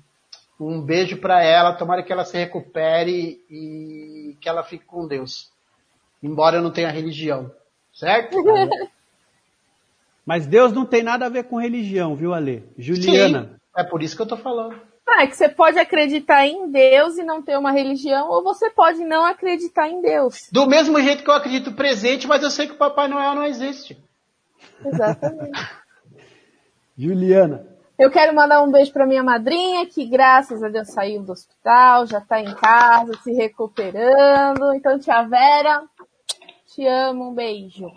[0.60, 5.50] um beijo para ela, tomara que ela se recupere e que ela fique com Deus.
[6.22, 7.50] Embora eu não tenha religião,
[7.94, 8.36] certo?
[10.26, 12.68] Mas Deus não tem nada a ver com religião, viu, Ale?
[12.78, 13.44] Juliana.
[13.44, 14.76] Sim, é por isso que eu tô falando.
[15.08, 18.72] Ah, é que você pode acreditar em Deus e não ter uma religião, ou você
[18.72, 20.50] pode não acreditar em Deus.
[20.52, 23.46] Do mesmo jeito que eu acredito presente, mas eu sei que o Papai Noel não
[23.46, 23.98] existe.
[24.84, 25.60] Exatamente.
[26.98, 27.68] Juliana.
[27.98, 32.06] Eu quero mandar um beijo para minha madrinha, que graças a Deus saiu do hospital,
[32.08, 34.74] já tá em casa, se recuperando.
[34.74, 35.84] Então, tia Vera,
[36.68, 37.90] te amo, um beijo.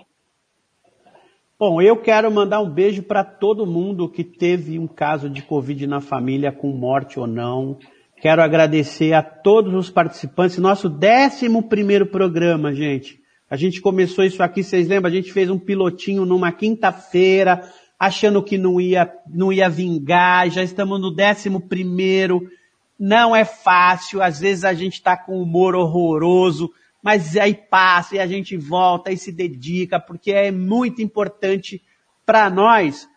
[1.61, 5.89] Bom, eu quero mandar um beijo para todo mundo que teve um caso de Covid
[5.89, 7.77] na família, com morte ou não.
[8.23, 10.59] Quero agradecer a todos os participantes.
[10.59, 13.19] Nosso décimo primeiro programa, gente.
[13.51, 15.11] A gente começou isso aqui, vocês lembram?
[15.11, 17.69] A gente fez um pilotinho numa quinta-feira,
[17.99, 20.49] achando que não ia, não ia vingar.
[20.51, 22.49] Já estamos no décimo primeiro.
[22.97, 24.23] Não é fácil.
[24.23, 26.71] Às vezes a gente está com humor horroroso
[27.03, 31.83] mas aí passa e a gente volta e se dedica, porque é muito importante
[32.27, 33.09] para nós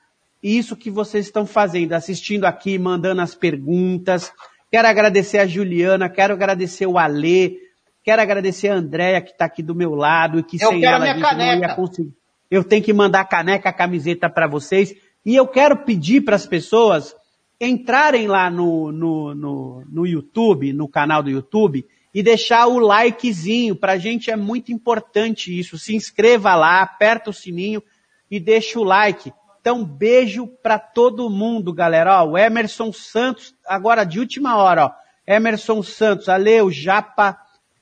[0.41, 4.32] isso que vocês estão fazendo, assistindo aqui, mandando as perguntas.
[4.72, 7.58] Quero agradecer a Juliana, quero agradecer o Alê,
[8.03, 10.91] quero agradecer a Andréia que está aqui do meu lado e que Eu sem a
[10.91, 12.14] ela a gente não ia conseguir.
[12.49, 14.94] Eu tenho que mandar caneca, a camiseta para vocês.
[15.26, 17.16] E eu quero pedir para as pessoas
[17.60, 23.75] entrarem lá no, no, no, no YouTube, no canal do YouTube, e deixar o likezinho.
[23.75, 25.77] Pra gente é muito importante isso.
[25.77, 27.81] Se inscreva lá, aperta o sininho
[28.29, 29.33] e deixa o like.
[29.59, 32.23] Então, beijo pra todo mundo, galera.
[32.23, 34.91] Ó, o Emerson Santos, agora de última hora, ó.
[35.27, 37.38] Emerson Santos, Ale, o Japa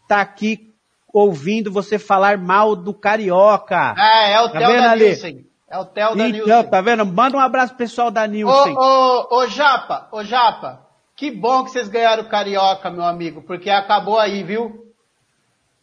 [0.07, 0.73] tá aqui
[1.11, 3.95] ouvindo você falar mal do Carioca.
[3.97, 5.05] É, é o Tá Theo da Ale?
[5.05, 5.45] Nielsen.
[5.71, 6.69] É o Theo da Então, Nielsen.
[6.69, 7.05] tá vendo?
[7.05, 8.73] Manda um abraço pessoal da Nilson.
[8.73, 10.85] Ô, ô, ô, Japa, ô, Japa,
[11.19, 14.85] que bom que vocês ganharam o Carioca, meu amigo, porque acabou aí, viu?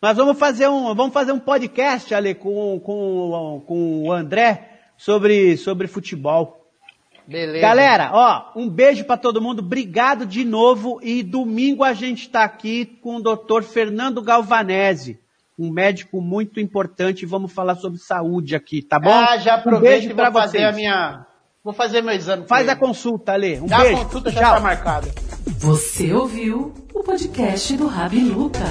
[0.01, 5.59] Nós vamos fazer um, vamos fazer um podcast ali com, com, com o André sobre,
[5.59, 6.67] sobre futebol.
[7.27, 7.61] Beleza.
[7.61, 12.43] Galera, ó, um beijo pra todo mundo, obrigado de novo e domingo a gente tá
[12.43, 13.63] aqui com o Dr.
[13.63, 15.21] Fernando Galvanese,
[15.59, 19.13] um médico muito importante vamos falar sobre saúde aqui, tá bom?
[19.13, 20.65] Ah, já um aproveito beijo e vou fazer vocês.
[20.65, 21.27] a minha...
[21.63, 22.47] Vou fazer meu exame.
[22.47, 22.71] Faz ele.
[22.71, 23.61] a consulta, Ale.
[23.61, 23.97] Um Já beijo.
[23.97, 24.55] a consulta já Tchau.
[24.55, 25.26] tá marcada.
[25.67, 28.67] Você ouviu o podcast do Rabi Luca.